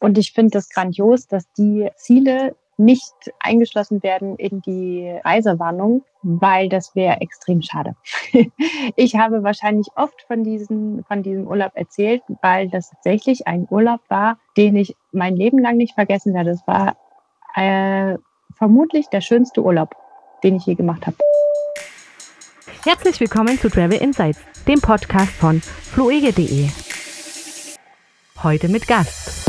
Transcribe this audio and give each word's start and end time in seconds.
Und 0.00 0.18
ich 0.18 0.32
finde 0.32 0.50
das 0.52 0.68
grandios, 0.68 1.26
dass 1.26 1.50
die 1.52 1.90
Ziele 1.96 2.54
nicht 2.76 3.12
eingeschlossen 3.40 4.04
werden 4.04 4.36
in 4.36 4.62
die 4.62 5.18
Reisewarnung, 5.24 6.04
weil 6.22 6.68
das 6.68 6.94
wäre 6.94 7.20
extrem 7.20 7.60
schade. 7.60 7.96
ich 8.96 9.16
habe 9.16 9.42
wahrscheinlich 9.42 9.88
oft 9.96 10.22
von 10.28 10.44
diesem, 10.44 11.02
von 11.08 11.24
diesem 11.24 11.48
Urlaub 11.48 11.72
erzählt, 11.74 12.22
weil 12.40 12.68
das 12.68 12.90
tatsächlich 12.90 13.48
ein 13.48 13.66
Urlaub 13.68 14.00
war, 14.08 14.38
den 14.56 14.76
ich 14.76 14.94
mein 15.10 15.34
Leben 15.34 15.58
lang 15.58 15.76
nicht 15.76 15.94
vergessen 15.94 16.34
werde. 16.34 16.50
Das 16.50 16.66
war 16.68 16.96
äh, 17.56 18.16
vermutlich 18.56 19.08
der 19.08 19.22
schönste 19.22 19.64
Urlaub, 19.64 19.96
den 20.44 20.54
ich 20.54 20.66
je 20.66 20.76
gemacht 20.76 21.04
habe. 21.08 21.16
Herzlich 22.84 23.18
willkommen 23.18 23.58
zu 23.58 23.68
Travel 23.68 24.00
Insights, 24.00 24.38
dem 24.68 24.80
Podcast 24.80 25.32
von 25.32 25.60
fluege.de. 25.60 26.68
Heute 28.44 28.68
mit 28.68 28.86
Gast. 28.86 29.47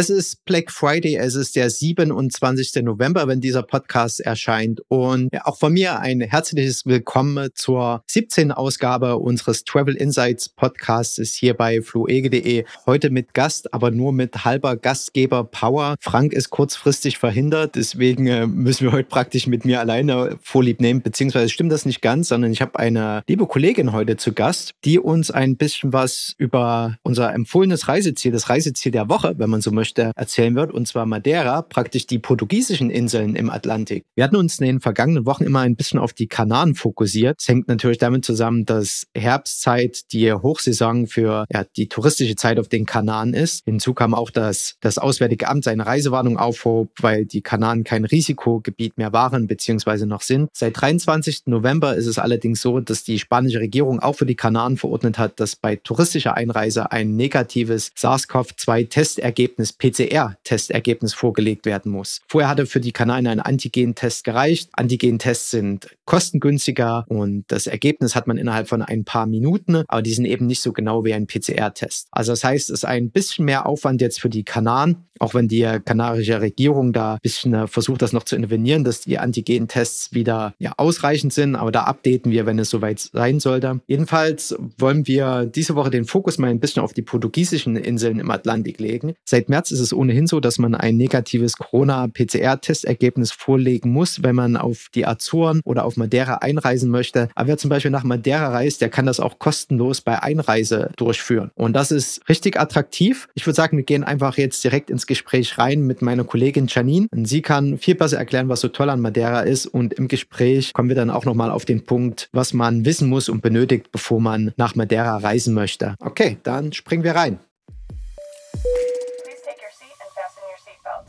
Es 0.00 0.10
ist 0.10 0.44
Black 0.44 0.70
Friday, 0.70 1.16
es 1.16 1.34
ist 1.34 1.56
der 1.56 1.68
27. 1.70 2.84
November, 2.84 3.26
wenn 3.26 3.40
dieser 3.40 3.64
Podcast 3.64 4.20
erscheint. 4.20 4.80
Und 4.86 5.30
auch 5.44 5.58
von 5.58 5.72
mir 5.72 5.98
ein 5.98 6.20
herzliches 6.20 6.86
Willkommen 6.86 7.48
zur 7.56 8.04
17. 8.06 8.52
Ausgabe 8.52 9.16
unseres 9.16 9.64
Travel 9.64 9.96
Insights 9.96 10.50
Podcasts 10.50 11.34
hier 11.34 11.54
bei 11.54 11.82
fluege.de. 11.82 12.64
Heute 12.86 13.10
mit 13.10 13.34
Gast, 13.34 13.74
aber 13.74 13.90
nur 13.90 14.12
mit 14.12 14.44
halber 14.44 14.76
Gastgeber 14.76 15.42
Power. 15.42 15.96
Frank 15.98 16.32
ist 16.32 16.50
kurzfristig 16.50 17.18
verhindert, 17.18 17.74
deswegen 17.74 18.28
äh, 18.28 18.46
müssen 18.46 18.84
wir 18.84 18.92
heute 18.92 19.08
praktisch 19.08 19.48
mit 19.48 19.64
mir 19.64 19.80
alleine 19.80 20.38
Vorlieb 20.40 20.80
nehmen, 20.80 21.02
beziehungsweise 21.02 21.48
stimmt 21.48 21.72
das 21.72 21.86
nicht 21.86 22.02
ganz, 22.02 22.28
sondern 22.28 22.52
ich 22.52 22.62
habe 22.62 22.78
eine 22.78 23.24
liebe 23.26 23.48
Kollegin 23.48 23.90
heute 23.90 24.16
zu 24.16 24.32
Gast, 24.32 24.74
die 24.84 25.00
uns 25.00 25.32
ein 25.32 25.56
bisschen 25.56 25.92
was 25.92 26.36
über 26.38 26.98
unser 27.02 27.34
empfohlenes 27.34 27.88
Reiseziel, 27.88 28.30
das 28.30 28.48
Reiseziel 28.48 28.92
der 28.92 29.08
Woche, 29.08 29.34
wenn 29.38 29.50
man 29.50 29.60
so 29.60 29.72
möchte, 29.72 29.87
möchte, 29.88 30.12
erzählen 30.16 30.54
wird, 30.54 30.72
und 30.72 30.86
zwar 30.86 31.06
Madeira, 31.06 31.62
praktisch 31.62 32.06
die 32.06 32.18
portugiesischen 32.18 32.90
Inseln 32.90 33.36
im 33.36 33.48
Atlantik. 33.48 34.04
Wir 34.14 34.24
hatten 34.24 34.36
uns 34.36 34.58
in 34.58 34.66
den 34.66 34.80
vergangenen 34.80 35.24
Wochen 35.24 35.44
immer 35.44 35.60
ein 35.60 35.76
bisschen 35.76 35.98
auf 35.98 36.12
die 36.12 36.26
Kanaren 36.26 36.74
fokussiert. 36.74 37.36
Das 37.38 37.48
hängt 37.48 37.68
natürlich 37.68 37.98
damit 37.98 38.24
zusammen, 38.24 38.66
dass 38.66 39.06
Herbstzeit 39.14 40.12
die 40.12 40.32
Hochsaison 40.32 41.06
für 41.06 41.46
ja, 41.50 41.64
die 41.76 41.88
touristische 41.88 42.36
Zeit 42.36 42.58
auf 42.58 42.68
den 42.68 42.84
Kanaren 42.84 43.32
ist. 43.32 43.64
Hinzu 43.64 43.94
kam 43.94 44.14
auch, 44.14 44.30
dass 44.30 44.74
das 44.80 44.98
Auswärtige 44.98 45.48
Amt 45.48 45.64
seine 45.64 45.86
Reisewarnung 45.86 46.36
aufhob, 46.36 46.90
weil 47.00 47.24
die 47.24 47.40
Kanaren 47.40 47.84
kein 47.84 48.04
Risikogebiet 48.04 48.98
mehr 48.98 49.12
waren 49.12 49.46
bzw. 49.46 50.04
noch 50.04 50.22
sind. 50.22 50.50
Seit 50.52 50.78
23. 50.78 51.46
November 51.46 51.96
ist 51.96 52.06
es 52.06 52.18
allerdings 52.18 52.60
so, 52.60 52.80
dass 52.80 53.04
die 53.04 53.18
spanische 53.18 53.60
Regierung 53.60 54.00
auch 54.00 54.14
für 54.14 54.26
die 54.26 54.34
Kanaren 54.34 54.76
verordnet 54.76 55.18
hat, 55.18 55.40
dass 55.40 55.56
bei 55.56 55.76
touristischer 55.76 56.34
Einreise 56.34 56.92
ein 56.92 57.16
negatives 57.16 57.92
SARS-CoV-2-Testergebnis 57.96 59.77
PCR-Testergebnis 59.78 61.14
vorgelegt 61.14 61.66
werden 61.66 61.92
muss. 61.92 62.20
Vorher 62.28 62.50
hatte 62.50 62.66
für 62.66 62.80
die 62.80 62.92
Kanaren 62.92 63.26
ein 63.26 63.40
Antigen-Test 63.40 64.24
gereicht. 64.24 64.70
Antigen-Tests 64.72 65.50
sind 65.50 65.96
kostengünstiger 66.04 67.04
und 67.08 67.44
das 67.48 67.66
Ergebnis 67.66 68.14
hat 68.14 68.26
man 68.26 68.38
innerhalb 68.38 68.68
von 68.68 68.82
ein 68.82 69.04
paar 69.04 69.26
Minuten, 69.26 69.84
aber 69.88 70.02
die 70.02 70.12
sind 70.12 70.24
eben 70.24 70.46
nicht 70.46 70.62
so 70.62 70.72
genau 70.72 71.04
wie 71.04 71.14
ein 71.14 71.26
PCR-Test. 71.26 72.08
Also 72.10 72.32
das 72.32 72.44
heißt, 72.44 72.70
es 72.70 72.78
ist 72.80 72.84
ein 72.84 73.10
bisschen 73.10 73.44
mehr 73.44 73.66
Aufwand 73.66 74.00
jetzt 74.00 74.20
für 74.20 74.28
die 74.28 74.44
Kanaren, 74.44 75.08
auch 75.18 75.34
wenn 75.34 75.48
die 75.48 75.66
kanarische 75.84 76.40
Regierung 76.40 76.92
da 76.92 77.14
ein 77.14 77.18
bisschen 77.22 77.54
äh, 77.54 77.66
versucht, 77.66 78.02
das 78.02 78.12
noch 78.12 78.24
zu 78.24 78.36
intervenieren, 78.36 78.84
dass 78.84 79.00
die 79.00 79.18
Antigen-Tests 79.18 80.12
wieder 80.12 80.54
ja, 80.58 80.72
ausreichend 80.76 81.32
sind, 81.32 81.56
aber 81.56 81.72
da 81.72 81.84
updaten 81.84 82.32
wir, 82.32 82.46
wenn 82.46 82.58
es 82.58 82.70
soweit 82.70 83.00
sein 83.00 83.40
sollte. 83.40 83.80
Jedenfalls 83.86 84.56
wollen 84.78 85.06
wir 85.06 85.46
diese 85.46 85.74
Woche 85.74 85.90
den 85.90 86.04
Fokus 86.04 86.38
mal 86.38 86.50
ein 86.50 86.60
bisschen 86.60 86.82
auf 86.82 86.92
die 86.92 87.02
portugiesischen 87.02 87.76
Inseln 87.76 88.20
im 88.20 88.30
Atlantik 88.30 88.78
legen. 88.80 89.14
Seit 89.24 89.48
März 89.48 89.67
ist 89.70 89.80
es 89.80 89.92
ohnehin 89.92 90.26
so, 90.26 90.40
dass 90.40 90.58
man 90.58 90.74
ein 90.74 90.96
negatives 90.96 91.56
Corona-PCR-Testergebnis 91.56 93.32
vorlegen 93.32 93.90
muss, 93.90 94.22
wenn 94.22 94.34
man 94.34 94.56
auf 94.56 94.88
die 94.94 95.06
Azoren 95.06 95.60
oder 95.64 95.84
auf 95.84 95.96
Madeira 95.96 96.36
einreisen 96.36 96.90
möchte. 96.90 97.28
Aber 97.34 97.48
wer 97.48 97.58
zum 97.58 97.70
Beispiel 97.70 97.90
nach 97.90 98.04
Madeira 98.04 98.48
reist, 98.48 98.80
der 98.80 98.88
kann 98.88 99.06
das 99.06 99.20
auch 99.20 99.38
kostenlos 99.38 100.00
bei 100.00 100.22
Einreise 100.22 100.90
durchführen. 100.96 101.50
Und 101.54 101.74
das 101.74 101.90
ist 101.90 102.28
richtig 102.28 102.58
attraktiv. 102.58 103.28
Ich 103.34 103.46
würde 103.46 103.56
sagen, 103.56 103.76
wir 103.76 103.84
gehen 103.84 104.04
einfach 104.04 104.36
jetzt 104.38 104.62
direkt 104.64 104.90
ins 104.90 105.06
Gespräch 105.06 105.58
rein 105.58 105.82
mit 105.82 106.02
meiner 106.02 106.24
Kollegin 106.24 106.66
Janine. 106.68 107.08
Und 107.10 107.26
sie 107.26 107.42
kann 107.42 107.78
viel 107.78 107.94
besser 107.94 108.18
erklären, 108.18 108.48
was 108.48 108.60
so 108.60 108.68
toll 108.68 108.90
an 108.90 109.00
Madeira 109.00 109.40
ist. 109.40 109.66
Und 109.66 109.94
im 109.94 110.08
Gespräch 110.08 110.72
kommen 110.72 110.88
wir 110.88 110.96
dann 110.96 111.10
auch 111.10 111.24
nochmal 111.24 111.50
auf 111.50 111.64
den 111.64 111.84
Punkt, 111.84 112.28
was 112.32 112.52
man 112.52 112.84
wissen 112.84 113.08
muss 113.08 113.28
und 113.28 113.42
benötigt, 113.42 113.90
bevor 113.92 114.20
man 114.20 114.52
nach 114.56 114.74
Madeira 114.74 115.16
reisen 115.18 115.54
möchte. 115.54 115.94
Okay, 116.00 116.38
dann 116.42 116.72
springen 116.72 117.04
wir 117.04 117.14
rein. 117.14 117.38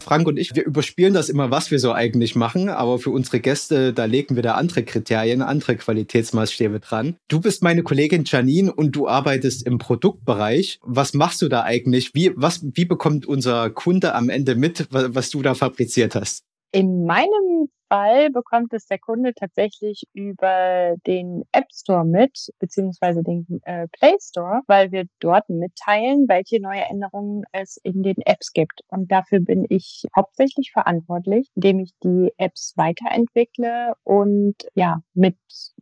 Frank 0.10 0.28
und 0.28 0.40
ich, 0.40 0.56
wir 0.56 0.66
überspielen 0.66 1.14
das 1.14 1.30
immer, 1.30 1.52
was 1.52 1.70
wir 1.70 1.78
so 1.78 1.94
eigentlich 1.94 2.36
machen, 2.36 2.68
aber 2.68 2.98
für 2.98 3.12
unsere 3.12 3.40
Gäste, 3.40 3.94
da 3.94 4.06
legen 4.06 4.36
wir 4.36 4.42
da 4.42 4.56
andere 4.56 4.82
Kriterien, 4.82 5.44
andere 5.44 5.76
Qualitätsmaßstäbe 5.76 6.80
dran. 6.80 7.18
Du 7.28 7.40
bist 7.40 7.62
meine 7.62 7.84
Kollegin 7.84 8.24
Janine 8.26 8.74
und 8.74 8.96
du 8.96 9.08
arbeitest 9.08 9.68
im 9.68 9.78
Produktbereich. 9.78 10.80
Was 10.82 11.14
machst 11.14 11.44
du 11.44 11.48
da 11.48 11.62
eigentlich? 11.62 12.16
Wie, 12.16 12.32
was, 12.36 12.66
wie 12.74 12.86
bekommt 12.86 13.28
unser 13.28 13.70
Kunde 13.70 14.16
am 14.16 14.30
Ende 14.30 14.56
mit, 14.56 14.88
was 14.90 15.30
du 15.30 15.44
da 15.44 15.54
fabriziert 15.54 16.16
hast? 16.16 16.42
In 16.72 17.06
meinem 17.06 17.70
Fall 17.90 18.30
bekommt 18.30 18.74
es 18.74 18.86
der 18.86 19.00
Kunde 19.00 19.34
tatsächlich 19.34 20.04
über 20.14 20.96
den 21.06 21.44
App 21.52 21.66
Store 21.74 22.06
mit, 22.06 22.50
beziehungsweise 22.60 23.24
den 23.24 23.46
äh, 23.64 23.88
Play 23.92 24.16
Store, 24.22 24.62
weil 24.68 24.92
wir 24.92 25.06
dort 25.20 25.50
mitteilen, 25.50 26.26
welche 26.28 26.62
neue 26.62 26.82
Änderungen 26.82 27.44
es 27.52 27.78
in 27.84 28.04
den 28.04 28.18
Apps 28.26 28.54
gibt. 28.54 28.82
Und 28.88 29.12
dafür 29.12 29.40
bin 29.40 29.66
ich 29.70 30.06
hauptsächlich 30.16 30.72
verantwortlich, 30.72 31.50
indem 31.56 31.80
ich 31.80 31.92
die 32.04 32.32
Apps 32.38 32.74
weiterentwickle 32.76 33.94
und 34.04 34.56
ja, 34.76 35.02
mit 35.14 35.36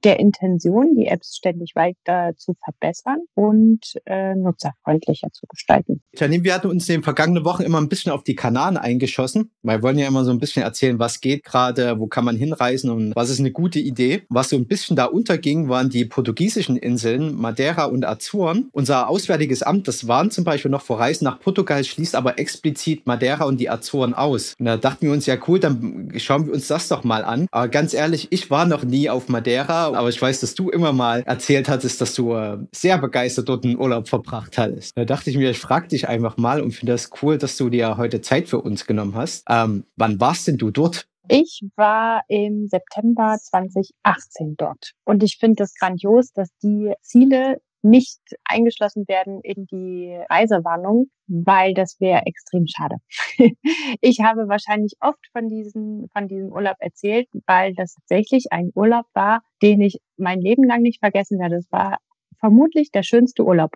der 0.03 0.19
Intention, 0.19 0.95
die 0.95 1.07
Apps 1.07 1.35
ständig 1.35 1.73
weiter 1.75 2.33
zu 2.37 2.53
verbessern 2.63 3.19
und 3.33 3.93
äh, 4.05 4.35
nutzerfreundlicher 4.35 5.29
zu 5.31 5.45
gestalten. 5.47 6.01
Janine, 6.13 6.43
wir 6.43 6.53
hatten 6.53 6.67
uns 6.67 6.87
in 6.89 6.97
den 6.97 7.03
vergangenen 7.03 7.43
Wochen 7.45 7.63
immer 7.63 7.79
ein 7.79 7.89
bisschen 7.89 8.11
auf 8.11 8.23
die 8.23 8.35
Kanaren 8.35 8.77
eingeschossen, 8.77 9.51
wir 9.61 9.81
wollen 9.81 9.97
ja 9.97 10.07
immer 10.07 10.23
so 10.23 10.31
ein 10.31 10.39
bisschen 10.39 10.63
erzählen, 10.63 10.99
was 10.99 11.19
geht 11.19 11.43
gerade, 11.43 11.96
wo 11.99 12.07
kann 12.07 12.25
man 12.25 12.35
hinreisen 12.35 12.89
und 12.89 13.15
was 13.15 13.29
ist 13.29 13.39
eine 13.39 13.51
gute 13.51 13.79
Idee. 13.79 14.23
Was 14.29 14.49
so 14.49 14.55
ein 14.55 14.67
bisschen 14.67 14.95
da 14.95 15.05
unterging, 15.05 15.69
waren 15.69 15.89
die 15.89 16.05
portugiesischen 16.05 16.77
Inseln 16.77 17.35
Madeira 17.35 17.85
und 17.85 18.05
Azuren. 18.05 18.69
Unser 18.71 19.09
Auswärtiges 19.09 19.63
Amt, 19.63 19.87
das 19.87 20.07
waren 20.07 20.31
zum 20.31 20.43
Beispiel 20.43 20.71
noch 20.71 20.81
vor 20.81 20.99
Reisen 20.99 21.25
nach 21.25 21.39
Portugal, 21.39 21.83
schließt 21.83 22.15
aber 22.15 22.39
explizit 22.39 23.05
Madeira 23.05 23.45
und 23.45 23.59
die 23.59 23.69
Azuren 23.69 24.13
aus. 24.13 24.55
Und 24.59 24.65
da 24.65 24.77
dachten 24.77 25.05
wir 25.05 25.13
uns, 25.13 25.25
ja 25.25 25.37
cool, 25.47 25.59
dann 25.59 26.11
schauen 26.17 26.45
wir 26.45 26.53
uns 26.53 26.67
das 26.67 26.87
doch 26.87 27.03
mal 27.03 27.23
an. 27.23 27.47
Aber 27.51 27.67
ganz 27.67 27.93
ehrlich, 27.93 28.27
ich 28.31 28.49
war 28.49 28.65
noch 28.65 28.83
nie 28.83 29.09
auf 29.09 29.29
Madeira, 29.29 29.93
aber 29.93 30.09
ich 30.09 30.21
weiß, 30.21 30.39
dass 30.41 30.55
du 30.55 30.69
immer 30.69 30.93
mal 30.93 31.23
erzählt 31.25 31.69
hattest, 31.69 32.01
dass 32.01 32.13
du 32.13 32.33
äh, 32.33 32.57
sehr 32.71 32.97
begeistert 32.97 33.49
dort 33.49 33.65
einen 33.65 33.77
Urlaub 33.77 34.07
verbracht 34.07 34.57
hattest. 34.57 34.97
Da 34.97 35.05
dachte 35.05 35.29
ich 35.29 35.37
mir, 35.37 35.51
ich 35.51 35.59
frage 35.59 35.87
dich 35.87 36.07
einfach 36.07 36.37
mal 36.37 36.61
und 36.61 36.71
finde 36.71 36.93
das 36.93 37.09
cool, 37.21 37.37
dass 37.37 37.57
du 37.57 37.69
dir 37.69 37.97
heute 37.97 38.21
Zeit 38.21 38.47
für 38.47 38.61
uns 38.61 38.85
genommen 38.85 39.15
hast. 39.15 39.43
Ähm, 39.49 39.83
wann 39.95 40.19
warst 40.19 40.47
denn 40.47 40.57
du 40.57 40.71
dort? 40.71 41.07
Ich 41.29 41.61
war 41.75 42.23
im 42.29 42.67
September 42.67 43.37
2018 43.37 44.55
dort 44.57 44.93
und 45.03 45.23
ich 45.23 45.37
finde 45.39 45.63
es 45.63 45.73
grandios, 45.73 46.31
dass 46.31 46.49
die 46.63 46.93
Ziele 47.01 47.59
nicht 47.81 48.19
eingeschlossen 48.45 49.07
werden 49.07 49.41
in 49.41 49.65
die 49.67 50.17
Reisewarnung, 50.29 51.09
weil 51.27 51.73
das 51.73 51.99
wäre 51.99 52.25
extrem 52.25 52.65
schade. 52.67 52.95
ich 54.01 54.19
habe 54.21 54.47
wahrscheinlich 54.47 54.93
oft 54.99 55.25
von 55.31 55.47
diesem, 55.47 56.07
von 56.11 56.27
diesem 56.27 56.51
Urlaub 56.51 56.75
erzählt, 56.79 57.27
weil 57.45 57.73
das 57.73 57.93
tatsächlich 57.93 58.47
ein 58.51 58.71
Urlaub 58.73 59.05
war, 59.13 59.41
den 59.61 59.81
ich 59.81 59.99
mein 60.17 60.41
Leben 60.41 60.63
lang 60.63 60.81
nicht 60.81 60.99
vergessen 60.99 61.39
werde. 61.39 61.57
Es 61.57 61.71
war 61.71 61.97
vermutlich 62.39 62.91
der 62.91 63.03
schönste 63.03 63.43
Urlaub, 63.43 63.71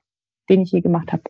den 0.49 0.61
ich 0.61 0.71
je 0.71 0.81
gemacht 0.81 1.11
habe. 1.11 1.23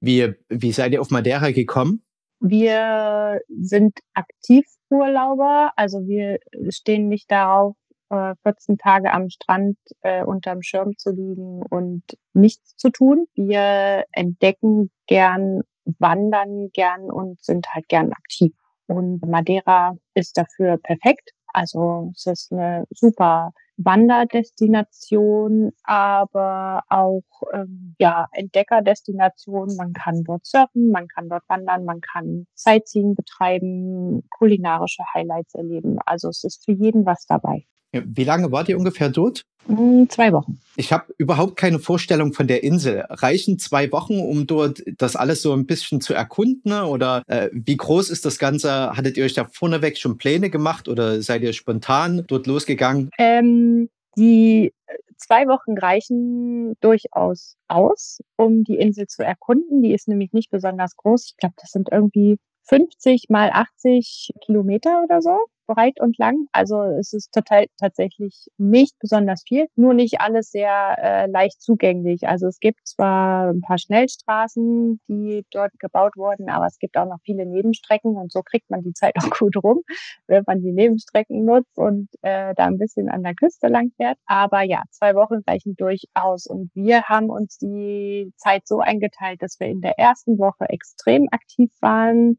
Wie, 0.00 0.34
wie 0.48 0.72
seid 0.72 0.92
ihr 0.92 1.00
auf 1.00 1.10
Madeira 1.10 1.50
gekommen? 1.50 2.02
Wir 2.40 3.40
sind 3.48 3.98
Aktivurlauber, 4.14 5.72
also 5.76 6.06
wir 6.06 6.38
stehen 6.70 7.08
nicht 7.08 7.30
darauf, 7.30 7.74
14 8.10 8.74
äh, 8.74 8.78
Tage 8.78 9.12
am 9.12 9.28
Strand 9.28 9.76
äh, 10.02 10.24
unterm 10.24 10.62
Schirm 10.62 10.96
zu 10.96 11.10
liegen 11.10 11.62
und 11.62 12.02
nichts 12.32 12.76
zu 12.76 12.90
tun. 12.90 13.26
Wir 13.34 14.04
entdecken 14.12 14.90
gern, 15.06 15.62
wandern 15.98 16.70
gern 16.72 17.10
und 17.10 17.42
sind 17.42 17.66
halt 17.74 17.88
gern 17.88 18.12
aktiv. 18.12 18.52
Und 18.86 19.26
Madeira 19.26 19.96
ist 20.14 20.38
dafür 20.38 20.78
perfekt. 20.78 21.32
Also 21.52 22.12
es 22.14 22.26
ist 22.26 22.52
eine 22.52 22.84
super 22.90 23.52
Wanderdestination, 23.78 25.70
aber 25.84 26.82
auch 26.88 27.22
ähm, 27.52 27.94
ja 27.98 28.26
Entdeckerdestination. 28.32 29.76
Man 29.76 29.92
kann 29.92 30.24
dort 30.24 30.44
surfen, 30.44 30.90
man 30.90 31.06
kann 31.08 31.28
dort 31.28 31.48
wandern, 31.48 31.84
man 31.84 32.00
kann 32.00 32.46
Sightseeing 32.54 33.14
betreiben, 33.14 34.24
kulinarische 34.30 35.04
Highlights 35.14 35.54
erleben. 35.54 35.98
Also 36.04 36.28
es 36.28 36.44
ist 36.44 36.64
für 36.64 36.72
jeden 36.72 37.06
was 37.06 37.24
dabei. 37.26 37.66
Wie 37.92 38.24
lange 38.24 38.52
wart 38.52 38.68
ihr 38.68 38.78
ungefähr 38.78 39.08
dort? 39.08 39.44
Mm, 39.66 40.04
zwei 40.08 40.32
Wochen. 40.32 40.58
Ich 40.76 40.92
habe 40.92 41.12
überhaupt 41.18 41.56
keine 41.56 41.78
Vorstellung 41.78 42.32
von 42.32 42.46
der 42.46 42.62
Insel. 42.62 43.04
Reichen 43.08 43.58
zwei 43.58 43.90
Wochen, 43.92 44.20
um 44.20 44.46
dort 44.46 44.82
das 44.98 45.16
alles 45.16 45.42
so 45.42 45.52
ein 45.52 45.66
bisschen 45.66 46.00
zu 46.00 46.14
erkunden? 46.14 46.72
Oder 46.72 47.22
äh, 47.26 47.50
wie 47.52 47.76
groß 47.76 48.10
ist 48.10 48.24
das 48.24 48.38
Ganze? 48.38 48.96
Hattet 48.96 49.16
ihr 49.16 49.24
euch 49.24 49.34
da 49.34 49.44
vorneweg 49.44 49.98
schon 49.98 50.18
Pläne 50.18 50.50
gemacht 50.50 50.88
oder 50.88 51.22
seid 51.22 51.42
ihr 51.42 51.52
spontan 51.52 52.24
dort 52.26 52.46
losgegangen? 52.46 53.10
Ähm, 53.18 53.88
die 54.16 54.72
äh, 54.86 54.94
zwei 55.16 55.46
Wochen 55.46 55.78
reichen 55.78 56.74
durchaus 56.80 57.56
aus, 57.68 58.20
um 58.36 58.64
die 58.64 58.76
Insel 58.76 59.06
zu 59.06 59.22
erkunden. 59.22 59.82
Die 59.82 59.92
ist 59.92 60.08
nämlich 60.08 60.32
nicht 60.32 60.50
besonders 60.50 60.96
groß. 60.96 61.26
Ich 61.26 61.36
glaube, 61.36 61.54
das 61.60 61.70
sind 61.70 61.88
irgendwie 61.92 62.38
50 62.64 63.26
mal 63.28 63.50
80 63.50 64.32
Kilometer 64.44 65.02
oder 65.04 65.20
so 65.20 65.38
breit 65.68 66.00
und 66.00 66.18
lang. 66.18 66.46
Also 66.52 66.82
es 66.82 67.12
ist 67.12 67.32
total 67.32 67.66
tatsächlich 67.78 68.48
nicht 68.56 68.98
besonders 68.98 69.44
viel, 69.46 69.66
nur 69.76 69.94
nicht 69.94 70.20
alles 70.20 70.50
sehr 70.50 70.96
äh, 70.98 71.30
leicht 71.30 71.62
zugänglich. 71.62 72.26
Also 72.26 72.48
es 72.48 72.58
gibt 72.58 72.88
zwar 72.88 73.50
ein 73.50 73.60
paar 73.60 73.78
Schnellstraßen, 73.78 75.00
die 75.06 75.44
dort 75.52 75.78
gebaut 75.78 76.16
wurden, 76.16 76.48
aber 76.50 76.66
es 76.66 76.78
gibt 76.78 76.96
auch 76.96 77.06
noch 77.06 77.18
viele 77.24 77.46
Nebenstrecken 77.46 78.16
und 78.16 78.32
so 78.32 78.42
kriegt 78.42 78.70
man 78.70 78.82
die 78.82 78.94
Zeit 78.94 79.14
auch 79.18 79.30
gut 79.38 79.56
rum, 79.62 79.82
wenn 80.26 80.42
man 80.46 80.60
die 80.60 80.72
Nebenstrecken 80.72 81.44
nutzt 81.44 81.76
und 81.76 82.08
äh, 82.22 82.54
da 82.56 82.64
ein 82.64 82.78
bisschen 82.78 83.08
an 83.08 83.22
der 83.22 83.34
Küste 83.34 83.68
lang 83.68 83.92
fährt. 83.96 84.18
Aber 84.26 84.62
ja, 84.62 84.82
zwei 84.90 85.14
Wochen 85.14 85.42
reichen 85.46 85.76
durchaus 85.76 86.46
und 86.46 86.70
wir 86.74 87.02
haben 87.04 87.30
uns 87.30 87.58
die 87.58 88.32
Zeit 88.36 88.66
so 88.66 88.80
eingeteilt, 88.80 89.42
dass 89.42 89.60
wir 89.60 89.68
in 89.68 89.82
der 89.82 89.98
ersten 89.98 90.38
Woche 90.38 90.68
extrem 90.68 91.28
aktiv 91.30 91.70
waren 91.80 92.38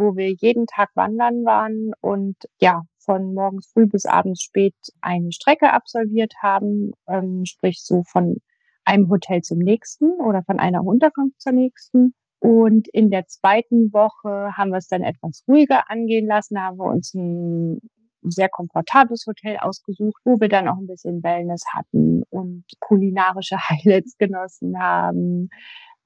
wo 0.00 0.16
wir 0.16 0.32
jeden 0.32 0.66
Tag 0.66 0.90
wandern 0.94 1.44
waren 1.44 1.92
und 2.00 2.36
ja, 2.60 2.82
von 2.98 3.34
morgens 3.34 3.70
früh 3.72 3.86
bis 3.86 4.06
abends 4.06 4.42
spät 4.42 4.74
eine 5.00 5.32
Strecke 5.32 5.72
absolviert 5.72 6.34
haben, 6.42 6.92
ähm, 7.08 7.44
sprich 7.44 7.82
so 7.82 8.02
von 8.04 8.36
einem 8.84 9.08
Hotel 9.08 9.42
zum 9.42 9.58
nächsten 9.58 10.12
oder 10.20 10.42
von 10.42 10.58
einer 10.58 10.84
Unterkunft 10.84 11.40
zur 11.40 11.52
nächsten. 11.52 12.14
Und 12.40 12.88
in 12.88 13.10
der 13.10 13.26
zweiten 13.26 13.92
Woche 13.92 14.56
haben 14.56 14.70
wir 14.70 14.78
es 14.78 14.88
dann 14.88 15.02
etwas 15.02 15.44
ruhiger 15.46 15.90
angehen 15.90 16.26
lassen, 16.26 16.60
haben 16.60 16.78
wir 16.78 16.86
uns 16.86 17.14
ein 17.14 17.80
sehr 18.22 18.48
komfortables 18.48 19.24
Hotel 19.26 19.58
ausgesucht, 19.58 20.20
wo 20.24 20.40
wir 20.40 20.48
dann 20.48 20.68
auch 20.68 20.76
ein 20.76 20.86
bisschen 20.86 21.22
Wellness 21.22 21.62
hatten 21.72 22.22
und 22.30 22.64
kulinarische 22.80 23.56
Highlights 23.68 24.16
genossen 24.18 24.78
haben, 24.78 25.50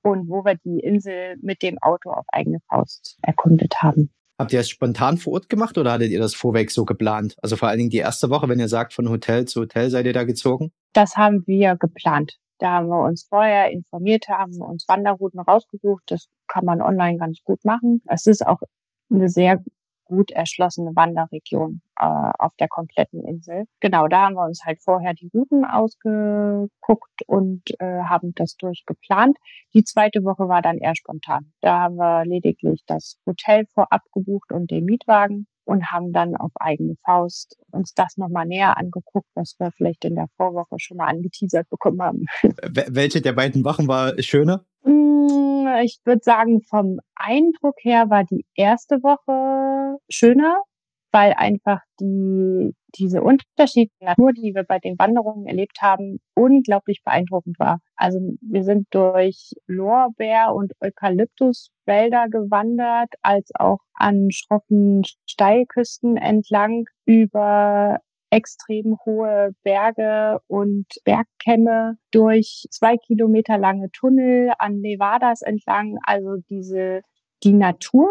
und 0.05 0.29
wo 0.29 0.45
wir 0.45 0.57
die 0.57 0.81
Insel 0.81 1.37
mit 1.41 1.63
dem 1.63 1.79
Auto 1.79 2.11
auf 2.11 2.27
eigene 2.29 2.59
Faust 2.69 3.19
erkundet 3.23 3.83
haben. 3.83 4.11
Habt 4.39 4.53
ihr 4.53 4.59
das 4.59 4.69
spontan 4.69 5.17
vor 5.17 5.35
Ort 5.35 5.49
gemacht 5.49 5.79
oder 5.79 5.93
hattet 5.93 6.11
ihr 6.11 6.19
das 6.19 6.35
vorweg 6.35 6.71
so 6.71 6.85
geplant? 6.85 7.37
Also 7.41 7.57
vor 7.57 7.69
allen 7.69 7.79
Dingen 7.79 7.91
die 7.91 7.99
erste 7.99 8.31
Woche, 8.31 8.49
wenn 8.49 8.59
ihr 8.59 8.69
sagt, 8.69 8.93
von 8.93 9.09
Hotel 9.09 9.47
zu 9.47 9.61
Hotel 9.61 9.91
seid 9.91 10.07
ihr 10.07 10.13
da 10.13 10.25
gezogen? 10.25 10.73
Das 10.93 11.17
haben 11.17 11.45
wir 11.47 11.77
geplant. 11.77 12.37
Da 12.59 12.73
haben 12.73 12.89
wir 12.89 13.05
uns 13.05 13.27
vorher 13.29 13.71
informiert, 13.71 14.29
haben 14.29 14.61
uns 14.61 14.87
Wanderrouten 14.89 15.41
rausgesucht. 15.41 16.03
Das 16.07 16.27
kann 16.49 16.65
man 16.65 16.83
online 16.83 17.19
ganz 17.19 17.39
gut 17.45 17.65
machen. 17.65 18.03
Es 18.07 18.27
ist 18.27 18.47
auch 18.47 18.61
eine 19.11 19.29
sehr 19.29 19.63
gut 20.05 20.31
erschlossene 20.31 20.93
Wanderregion 20.95 21.81
äh, 21.99 22.05
auf 22.39 22.53
der 22.59 22.69
kompletten 22.69 23.25
Insel. 23.25 23.65
Genau, 23.81 24.09
da 24.09 24.23
haben 24.23 24.35
wir 24.35 24.45
uns 24.45 24.65
halt 24.65 24.83
vorher 24.83 25.15
die 25.15 25.31
Routen 25.33 25.65
ausgeguckt 25.65 27.23
und 27.27 27.63
äh, 27.79 28.03
haben 28.03 28.33
das 28.35 28.57
durchgeplant. 28.57 29.37
Die 29.75 29.85
zweite 29.85 30.25
Woche 30.25 30.49
war 30.49 30.63
dann 30.63 30.79
eher 30.79 30.95
spontan. 30.95 31.53
Da 31.61 31.81
haben 31.81 31.97
wir 31.97 32.25
lediglich 32.25 32.83
das 32.87 33.19
Hotel 33.27 33.67
vorab 33.75 34.03
gebucht 34.13 34.53
und 34.53 34.71
den 34.71 34.85
Mietwagen 34.85 35.47
und 35.65 35.91
haben 35.91 36.13
dann 36.13 36.37
auf 36.37 36.53
eigene 36.57 36.95
Faust 37.05 37.57
uns 37.71 37.95
das 37.95 38.17
nochmal 38.17 38.47
näher 38.47 38.77
angeguckt, 38.77 39.29
was 39.35 39.57
wir 39.59 39.73
vielleicht 39.73 40.05
in 40.05 40.15
der 40.15 40.29
Vorwoche 40.37 40.77
schon 40.79 40.99
mal 40.99 41.09
angeteasert 41.09 41.69
bekommen 41.71 42.03
haben. 42.03 42.27
Welche 42.89 43.21
der 43.21 43.33
beiden 43.33 43.65
Wochen 43.65 43.89
war 43.89 44.21
schöner? 44.23 44.65
Mm, 44.85 45.67
ich 45.83 45.99
würde 46.05 46.23
sagen, 46.23 46.63
vom 46.63 46.99
Eindruck 47.15 47.77
her 47.81 48.11
war 48.11 48.25
die 48.25 48.45
erste 48.55 49.03
Woche 49.03 49.99
schöner, 50.11 50.63
weil 51.11 51.33
einfach 51.35 51.81
die, 52.01 52.75
diese 52.99 53.23
unterschiedliche 53.23 54.05
Natur, 54.05 54.33
die 54.33 54.55
wir 54.55 54.65
bei 54.65 54.79
den 54.79 54.99
Wanderungen 54.99 55.47
erlebt 55.47 55.79
haben, 55.81 56.19
unglaublich 56.35 57.03
beeindruckend 57.05 57.59
war. 57.59 57.79
Also 57.97 58.19
wir 58.43 58.65
sind 58.65 58.87
durch 58.91 59.53
Lorbeer- 59.67 60.55
und 60.55 60.73
Eukalyptuswälder 60.81 62.29
gewandert, 62.31 63.15
als 63.23 63.51
auch 63.55 63.79
an 63.95 64.31
schroffen 64.33 65.03
Steilküsten 65.27 66.17
entlang 66.17 66.87
über 67.07 68.01
extrem 68.35 68.99
hohe 69.07 69.55
Berge 69.63 70.41
und 70.49 70.87
Bergkämme 71.05 71.97
durch 72.11 72.67
zwei 72.71 72.97
Kilometer 72.97 73.59
lange 73.59 73.91
Tunnel 73.93 74.53
an 74.59 74.81
Nevadas 74.81 75.43
entlang. 75.43 75.99
Also 76.05 76.39
diese, 76.51 77.03
die 77.45 77.53
Natur 77.53 78.09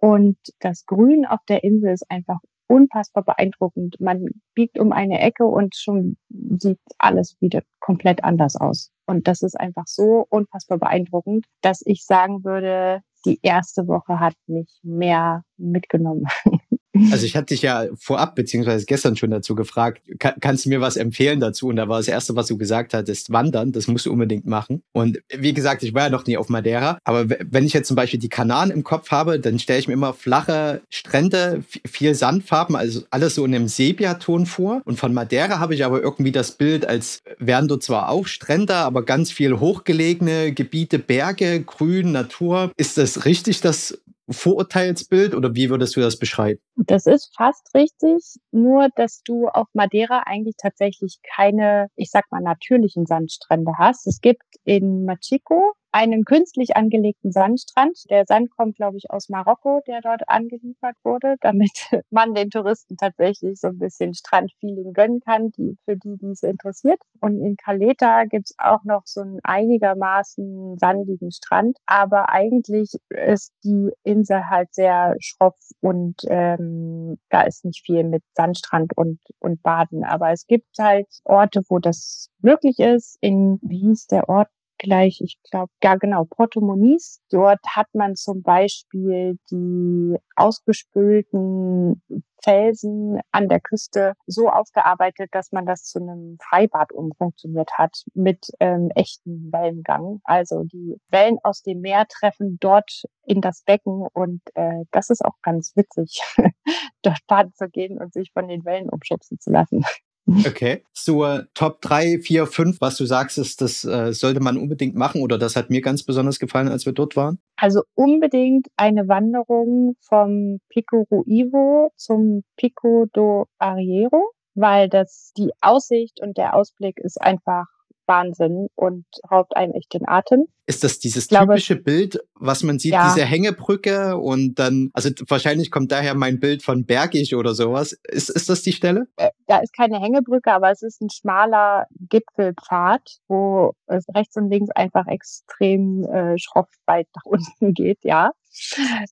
und 0.00 0.38
das 0.60 0.86
Grün 0.86 1.26
auf 1.26 1.40
der 1.46 1.62
Insel 1.62 1.92
ist 1.92 2.10
einfach 2.10 2.38
unfassbar 2.68 3.22
beeindruckend. 3.22 3.96
Man 4.00 4.30
biegt 4.54 4.78
um 4.78 4.92
eine 4.92 5.20
Ecke 5.20 5.44
und 5.44 5.76
schon 5.76 6.16
sieht 6.30 6.80
alles 6.98 7.36
wieder 7.40 7.60
komplett 7.78 8.24
anders 8.24 8.56
aus. 8.56 8.90
Und 9.06 9.28
das 9.28 9.42
ist 9.42 9.60
einfach 9.60 9.86
so 9.86 10.26
unfassbar 10.30 10.78
beeindruckend, 10.78 11.44
dass 11.60 11.82
ich 11.84 12.04
sagen 12.04 12.44
würde, 12.44 13.02
die 13.26 13.40
erste 13.42 13.86
Woche 13.86 14.20
hat 14.20 14.34
mich 14.46 14.80
mehr 14.82 15.42
mitgenommen. 15.58 16.24
Also 17.10 17.26
ich 17.26 17.36
hatte 17.36 17.46
dich 17.46 17.62
ja 17.62 17.86
vorab 17.98 18.34
beziehungsweise 18.34 18.86
gestern 18.86 19.16
schon 19.16 19.30
dazu 19.30 19.54
gefragt, 19.54 20.02
kann, 20.18 20.34
kannst 20.40 20.64
du 20.64 20.68
mir 20.68 20.80
was 20.80 20.96
empfehlen 20.96 21.40
dazu? 21.40 21.68
Und 21.68 21.76
da 21.76 21.88
war 21.88 21.98
das 21.98 22.08
Erste, 22.08 22.36
was 22.36 22.46
du 22.46 22.56
gesagt 22.56 22.94
hattest, 22.94 23.32
Wandern, 23.32 23.72
das 23.72 23.86
musst 23.86 24.06
du 24.06 24.12
unbedingt 24.12 24.46
machen. 24.46 24.82
Und 24.92 25.20
wie 25.36 25.54
gesagt, 25.54 25.82
ich 25.82 25.94
war 25.94 26.04
ja 26.04 26.10
noch 26.10 26.26
nie 26.26 26.36
auf 26.36 26.48
Madeira, 26.48 26.98
aber 27.04 27.28
wenn 27.28 27.64
ich 27.64 27.72
jetzt 27.72 27.88
zum 27.88 27.96
Beispiel 27.96 28.20
die 28.20 28.28
Kanaren 28.28 28.70
im 28.70 28.84
Kopf 28.84 29.10
habe, 29.10 29.38
dann 29.40 29.58
stelle 29.58 29.78
ich 29.78 29.88
mir 29.88 29.94
immer 29.94 30.14
flache 30.14 30.82
Strände, 30.90 31.62
viel 31.86 32.14
Sandfarben, 32.14 32.76
also 32.76 33.02
alles 33.10 33.34
so 33.34 33.44
in 33.44 33.54
einem 33.54 33.68
Sepiaton 33.68 34.46
vor. 34.46 34.82
Und 34.84 34.98
von 34.98 35.12
Madeira 35.14 35.58
habe 35.58 35.74
ich 35.74 35.84
aber 35.84 36.00
irgendwie 36.02 36.32
das 36.32 36.52
Bild, 36.52 36.86
als 36.86 37.22
wären 37.38 37.68
dort 37.68 37.82
zwar 37.82 38.08
auch 38.08 38.26
Strände, 38.26 38.74
aber 38.74 39.04
ganz 39.04 39.30
viel 39.32 39.58
hochgelegene 39.60 40.52
Gebiete, 40.52 40.98
Berge, 40.98 41.62
Grün, 41.62 42.12
Natur. 42.12 42.72
Ist 42.76 42.98
das 42.98 43.24
richtig, 43.24 43.60
dass 43.60 43.98
Vorurteilsbild 44.28 45.34
oder 45.34 45.54
wie 45.54 45.70
würdest 45.70 45.96
du 45.96 46.00
das 46.00 46.18
beschreiben? 46.18 46.60
Das 46.76 47.06
ist 47.06 47.32
fast 47.36 47.74
richtig, 47.74 48.22
nur 48.50 48.88
dass 48.96 49.22
du 49.22 49.48
auf 49.48 49.68
Madeira 49.72 50.24
eigentlich 50.26 50.56
tatsächlich 50.58 51.18
keine, 51.36 51.88
ich 51.96 52.10
sag 52.10 52.24
mal, 52.30 52.40
natürlichen 52.40 53.06
Sandstrände 53.06 53.72
hast. 53.78 54.06
Es 54.06 54.20
gibt 54.20 54.42
in 54.64 55.04
Machico 55.04 55.74
einen 55.96 56.26
künstlich 56.26 56.76
angelegten 56.76 57.32
Sandstrand. 57.32 58.04
Der 58.10 58.26
Sand 58.26 58.50
kommt, 58.50 58.76
glaube 58.76 58.98
ich, 58.98 59.10
aus 59.10 59.30
Marokko, 59.30 59.80
der 59.86 60.02
dort 60.02 60.28
angeliefert 60.28 60.94
wurde, 61.02 61.36
damit 61.40 61.88
man 62.10 62.34
den 62.34 62.50
Touristen 62.50 62.98
tatsächlich 62.98 63.58
so 63.58 63.68
ein 63.68 63.78
bisschen 63.78 64.12
Strandfeeling 64.12 64.92
gönnen 64.92 65.20
kann, 65.20 65.52
die, 65.52 65.78
für 65.86 65.96
die, 65.96 66.18
die 66.18 66.32
es 66.32 66.42
interessiert. 66.42 67.00
Und 67.22 67.40
in 67.40 67.56
Caleta 67.56 68.24
gibt's 68.24 68.54
auch 68.58 68.84
noch 68.84 69.04
so 69.06 69.22
einen 69.22 69.40
einigermaßen 69.42 70.76
sandigen 70.76 71.32
Strand, 71.32 71.78
aber 71.86 72.28
eigentlich 72.28 72.92
ist 73.08 73.54
die 73.64 73.90
Insel 74.02 74.50
halt 74.50 74.74
sehr 74.74 75.14
schroff 75.18 75.56
und 75.80 76.16
ähm, 76.28 77.16
da 77.30 77.40
ist 77.42 77.64
nicht 77.64 77.86
viel 77.86 78.04
mit 78.04 78.22
Sandstrand 78.34 78.94
und, 78.98 79.18
und 79.38 79.62
Baden. 79.62 80.04
Aber 80.04 80.30
es 80.30 80.46
gibt 80.46 80.76
halt 80.78 81.06
Orte, 81.24 81.62
wo 81.70 81.78
das 81.78 82.28
möglich 82.42 82.80
ist. 82.80 83.16
In, 83.22 83.58
wie 83.62 83.78
hieß 83.78 84.08
der 84.08 84.28
Ort 84.28 84.48
gleich, 84.78 85.20
ich 85.20 85.38
glaube, 85.50 85.72
ja 85.82 85.96
genau, 85.96 86.24
Porto 86.24 86.60
Moniz. 86.60 87.20
Dort 87.30 87.60
hat 87.74 87.88
man 87.92 88.14
zum 88.14 88.42
Beispiel 88.42 89.38
die 89.50 90.16
ausgespülten 90.34 92.02
Felsen 92.42 93.20
an 93.32 93.48
der 93.48 93.60
Küste 93.60 94.14
so 94.26 94.48
aufgearbeitet, 94.48 95.30
dass 95.32 95.50
man 95.50 95.66
das 95.66 95.84
zu 95.84 95.98
einem 95.98 96.38
Freibad 96.40 96.92
umfunktioniert 96.92 97.72
hat 97.76 98.04
mit 98.14 98.46
ähm, 98.60 98.90
echten 98.94 99.50
Wellengang. 99.52 100.20
Also 100.24 100.62
die 100.62 100.96
Wellen 101.08 101.38
aus 101.42 101.62
dem 101.62 101.80
Meer 101.80 102.06
treffen 102.08 102.58
dort 102.60 103.02
in 103.24 103.40
das 103.40 103.62
Becken 103.64 104.06
und 104.12 104.42
äh, 104.54 104.84
das 104.92 105.10
ist 105.10 105.24
auch 105.24 105.34
ganz 105.42 105.72
witzig, 105.74 106.20
dort 107.02 107.18
baden 107.26 107.52
zu 107.54 107.68
gehen 107.68 107.98
und 107.98 108.12
sich 108.12 108.30
von 108.32 108.46
den 108.46 108.64
Wellen 108.64 108.90
umschubsen 108.90 109.40
zu 109.40 109.50
lassen. 109.50 109.84
Okay. 110.26 110.82
So 110.92 111.24
Top 111.54 111.80
3, 111.82 112.18
4, 112.18 112.46
5, 112.46 112.80
was 112.80 112.96
du 112.96 113.04
sagst, 113.04 113.38
ist, 113.38 113.60
das 113.60 113.84
äh, 113.84 114.12
sollte 114.12 114.40
man 114.40 114.56
unbedingt 114.56 114.96
machen 114.96 115.22
oder 115.22 115.38
das 115.38 115.56
hat 115.56 115.70
mir 115.70 115.80
ganz 115.80 116.02
besonders 116.02 116.38
gefallen, 116.38 116.68
als 116.68 116.84
wir 116.84 116.92
dort 116.92 117.16
waren? 117.16 117.38
Also 117.56 117.82
unbedingt 117.94 118.66
eine 118.76 119.08
Wanderung 119.08 119.94
vom 120.00 120.58
Pico 120.68 121.06
Ruivo 121.10 121.90
zum 121.96 122.42
Pico 122.56 123.06
do 123.12 123.46
Arriero, 123.58 124.32
weil 124.54 124.88
das 124.88 125.32
die 125.36 125.52
Aussicht 125.60 126.20
und 126.20 126.36
der 126.36 126.54
Ausblick 126.54 126.98
ist 126.98 127.20
einfach 127.20 127.66
Wahnsinn 128.06 128.68
und 128.74 129.04
raubt 129.30 129.56
einem 129.56 129.72
echt 129.72 129.92
den 129.94 130.08
Atem. 130.08 130.46
Ist 130.66 130.82
das 130.82 130.98
dieses 130.98 131.28
glaube, 131.28 131.54
typische 131.54 131.76
Bild, 131.76 132.18
was 132.34 132.62
man 132.64 132.78
sieht, 132.78 132.92
ja. 132.92 133.08
diese 133.08 133.24
Hängebrücke 133.24 134.16
und 134.16 134.58
dann, 134.58 134.90
also 134.94 135.10
wahrscheinlich 135.28 135.70
kommt 135.70 135.92
daher 135.92 136.14
mein 136.14 136.40
Bild 136.40 136.64
von 136.64 136.84
bergig 136.86 137.36
oder 137.36 137.54
sowas. 137.54 137.92
Ist, 138.08 138.30
ist 138.30 138.48
das 138.48 138.62
die 138.62 138.72
Stelle? 138.72 139.06
Äh, 139.16 139.30
da 139.46 139.58
ist 139.58 139.72
keine 139.72 140.00
Hängebrücke, 140.00 140.52
aber 140.52 140.70
es 140.72 140.82
ist 140.82 141.00
ein 141.00 141.10
schmaler 141.10 141.86
Gipfelpfad, 142.08 143.18
wo 143.28 143.74
es 143.86 144.04
rechts 144.14 144.36
und 144.36 144.50
links 144.50 144.70
einfach 144.74 145.06
extrem 145.06 146.04
äh, 146.04 146.36
schroff 146.38 146.68
weit 146.86 147.06
nach 147.14 147.24
unten 147.24 147.72
geht, 147.72 147.98
ja. 148.02 148.30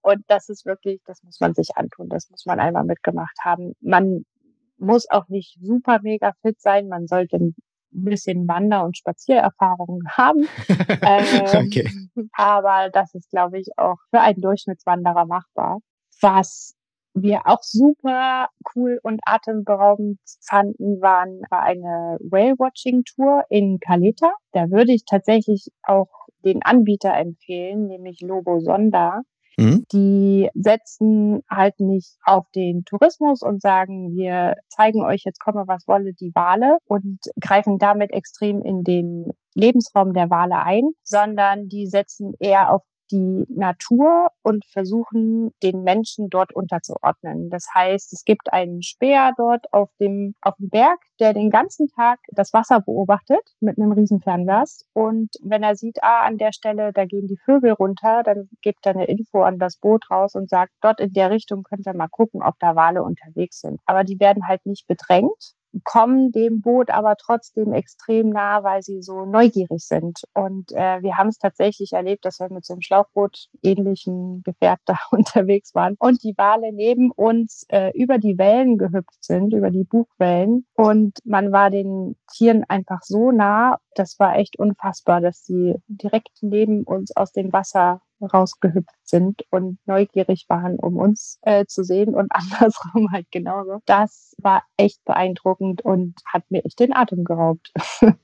Und 0.03 0.25
das 0.29 0.49
ist 0.49 0.65
wirklich, 0.65 1.01
das 1.07 1.23
muss 1.23 1.39
man 1.41 1.55
sich 1.55 1.77
antun, 1.77 2.09
das 2.09 2.31
muss 2.31 2.47
man 2.47 2.61
einmal 2.61 2.85
mitgemacht 2.85 3.37
haben. 3.45 3.75
Man 3.81 4.25
muss 4.79 5.09
auch 5.11 5.29
nicht 5.29 5.59
super 5.61 6.01
mega 6.03 6.33
fit 6.43 6.61
sein, 6.61 6.89
man 6.89 7.07
sollte 7.07 7.39
ein 7.95 8.05
bisschen 8.05 8.49
Wander- 8.49 8.85
und 8.85 8.97
Spaziererfahrungen 8.97 10.09
haben. 10.17 10.49
ähm, 10.69 11.67
okay. 11.67 11.91
Aber 12.33 12.91
das 12.93 13.15
ist, 13.15 13.31
glaube 13.31 13.59
ich, 13.59 13.69
auch 13.77 13.97
für 14.11 14.21
einen 14.21 14.41
Durchschnittswanderer 14.41 15.27
machbar. 15.27 15.79
Was 16.21 16.75
wir 17.15 17.47
auch 17.47 17.63
super 17.63 18.49
cool 18.75 18.99
und 19.03 19.21
atemberaubend 19.25 20.19
fanden, 20.47 21.01
waren 21.01 21.43
eine 21.51 22.19
Whale-Watching-Tour 22.21 23.45
in 23.51 23.79
Caleta. 23.79 24.33
Da 24.53 24.71
würde 24.71 24.93
ich 24.93 25.05
tatsächlich 25.05 25.69
auch 25.85 26.09
den 26.45 26.63
Anbieter 26.63 27.15
empfehlen, 27.15 27.87
nämlich 27.87 28.21
Lobo 28.21 28.61
Sonda. 28.61 29.23
Mhm. 29.57 29.85
Die 29.93 30.51
setzen 30.55 31.43
halt 31.49 31.79
nicht 31.81 32.17
auf 32.25 32.45
den 32.55 32.85
Tourismus 32.85 33.43
und 33.43 33.63
sagen, 33.63 34.15
wir 34.17 34.55
zeigen 34.69 35.05
euch 35.05 35.23
jetzt 35.25 35.41
komme 35.41 35.65
was 35.67 35.87
wolle 35.87 36.13
die 36.15 36.33
Wale 36.35 36.79
und 36.87 37.19
greifen 37.41 37.79
damit 37.79 38.13
extrem 38.13 38.63
in 38.63 38.83
den 38.83 39.31
Lebensraum 39.55 40.13
der 40.13 40.31
Wale 40.31 40.59
ein, 40.63 40.91
sondern 41.03 41.69
die 41.69 41.87
setzen 41.87 42.35
eher 42.41 42.73
auf 42.73 42.83
die 43.11 43.45
Natur 43.49 44.29
und 44.43 44.65
versuchen, 44.67 45.53
den 45.63 45.83
Menschen 45.83 46.31
dort 46.31 46.55
unterzuordnen. 46.55 47.51
Das 47.51 47.67
heißt, 47.75 48.13
es 48.13 48.25
gibt 48.25 48.53
einen 48.53 48.83
Speer 48.83 49.33
dort 49.37 49.73
auf 49.73 49.91
dem, 50.01 50.35
auf 50.41 50.57
dem 50.57 50.71
Berg, 50.71 50.99
der 51.21 51.33
den 51.33 51.51
ganzen 51.51 51.89
Tag 51.89 52.19
das 52.29 52.53
Wasser 52.53 52.81
beobachtet 52.81 53.43
mit 53.61 53.79
einem 53.79 53.93
riesen. 53.93 54.15
Und 54.93 55.31
wenn 55.43 55.63
er 55.63 55.77
sieht, 55.77 56.03
ah, 56.03 56.23
an 56.23 56.39
der 56.39 56.53
Stelle, 56.53 56.93
da 56.93 57.05
gehen 57.05 57.27
die 57.27 57.37
Vögel 57.37 57.73
runter, 57.73 58.23
dann 58.23 58.49
gibt 58.63 58.87
er 58.87 58.95
eine 58.95 59.07
Info 59.07 59.43
an 59.43 59.59
das 59.59 59.77
Boot 59.77 60.11
raus 60.11 60.35
und 60.35 60.49
sagt, 60.49 60.73
dort 60.81 61.01
in 61.01 61.13
der 61.13 61.31
Richtung 61.31 61.63
könnt 61.63 61.87
ihr 61.87 61.95
mal 61.95 62.09
gucken, 62.09 62.43
ob 62.43 62.59
da 62.59 62.75
Wale 62.75 63.03
unterwegs 63.03 63.61
sind. 63.61 63.81
Aber 63.87 64.05
die 64.05 64.19
werden 64.21 64.47
halt 64.49 64.65
nicht 64.67 64.87
bedrängt, 64.87 65.55
kommen 65.83 66.31
dem 66.33 66.61
Boot 66.61 66.91
aber 66.91 67.17
trotzdem 67.17 67.73
extrem 67.73 68.31
nah, 68.31 68.63
weil 68.63 68.83
sie 68.83 69.03
so 69.03 69.25
neugierig 69.25 69.85
sind. 69.85 70.23
Und 70.35 70.73
äh, 70.73 71.03
wir 71.03 71.17
haben 71.17 71.29
es 71.29 71.39
tatsächlich 71.39 71.93
erlebt, 71.93 72.25
dass 72.25 72.41
wir 72.41 72.51
mit 72.51 72.65
so 72.65 72.75
einem 72.75 72.83
Schlauchboot 72.83 73.49
ähnlichen 73.63 74.43
Gefährt 74.43 74.81
da 74.85 74.97
unterwegs 75.11 75.75
waren 75.75 75.97
und 75.99 76.23
die 76.23 76.35
Wale 76.37 76.73
neben 76.73 77.11
uns 77.11 77.65
äh, 77.69 77.91
über 77.95 78.19
die 78.19 78.39
Wellen 78.39 78.79
gehüpft 78.79 79.25
sind, 79.25 79.53
über 79.53 79.71
die 79.71 79.85
Buchwellen. 79.85 80.67
Und 80.75 81.19
man 81.25 81.53
war 81.53 81.71
den 81.71 82.17
Tieren 82.33 82.65
einfach 82.69 83.01
so 83.03 83.31
nah, 83.31 83.79
das 83.95 84.19
war 84.19 84.37
echt 84.37 84.59
unfassbar, 84.59 85.21
dass 85.21 85.45
sie 85.45 85.75
direkt 85.89 86.39
neben 86.43 86.85
uns 86.85 87.17
aus 87.17 87.33
dem 87.33 87.53
Wasser 87.53 88.01
rausgehüpft 88.27 88.95
sind 89.03 89.43
und 89.51 89.79
neugierig 89.87 90.47
waren, 90.49 90.79
um 90.79 90.97
uns 90.97 91.39
äh, 91.43 91.67
zu 91.67 91.85
sehen 91.85 92.15
und 92.15 92.31
andersrum 92.35 93.13
halt 93.13 93.31
genauso. 93.31 93.81
Das 93.87 94.35
war 94.39 94.63
echt 94.77 95.05
beeindruckend 95.05 95.83
und 95.83 96.15
hat 96.27 96.45
mir 96.51 96.65
echt 96.65 96.81
den 96.81 96.95
Atem 96.95 97.25
geraubt. 97.25 97.73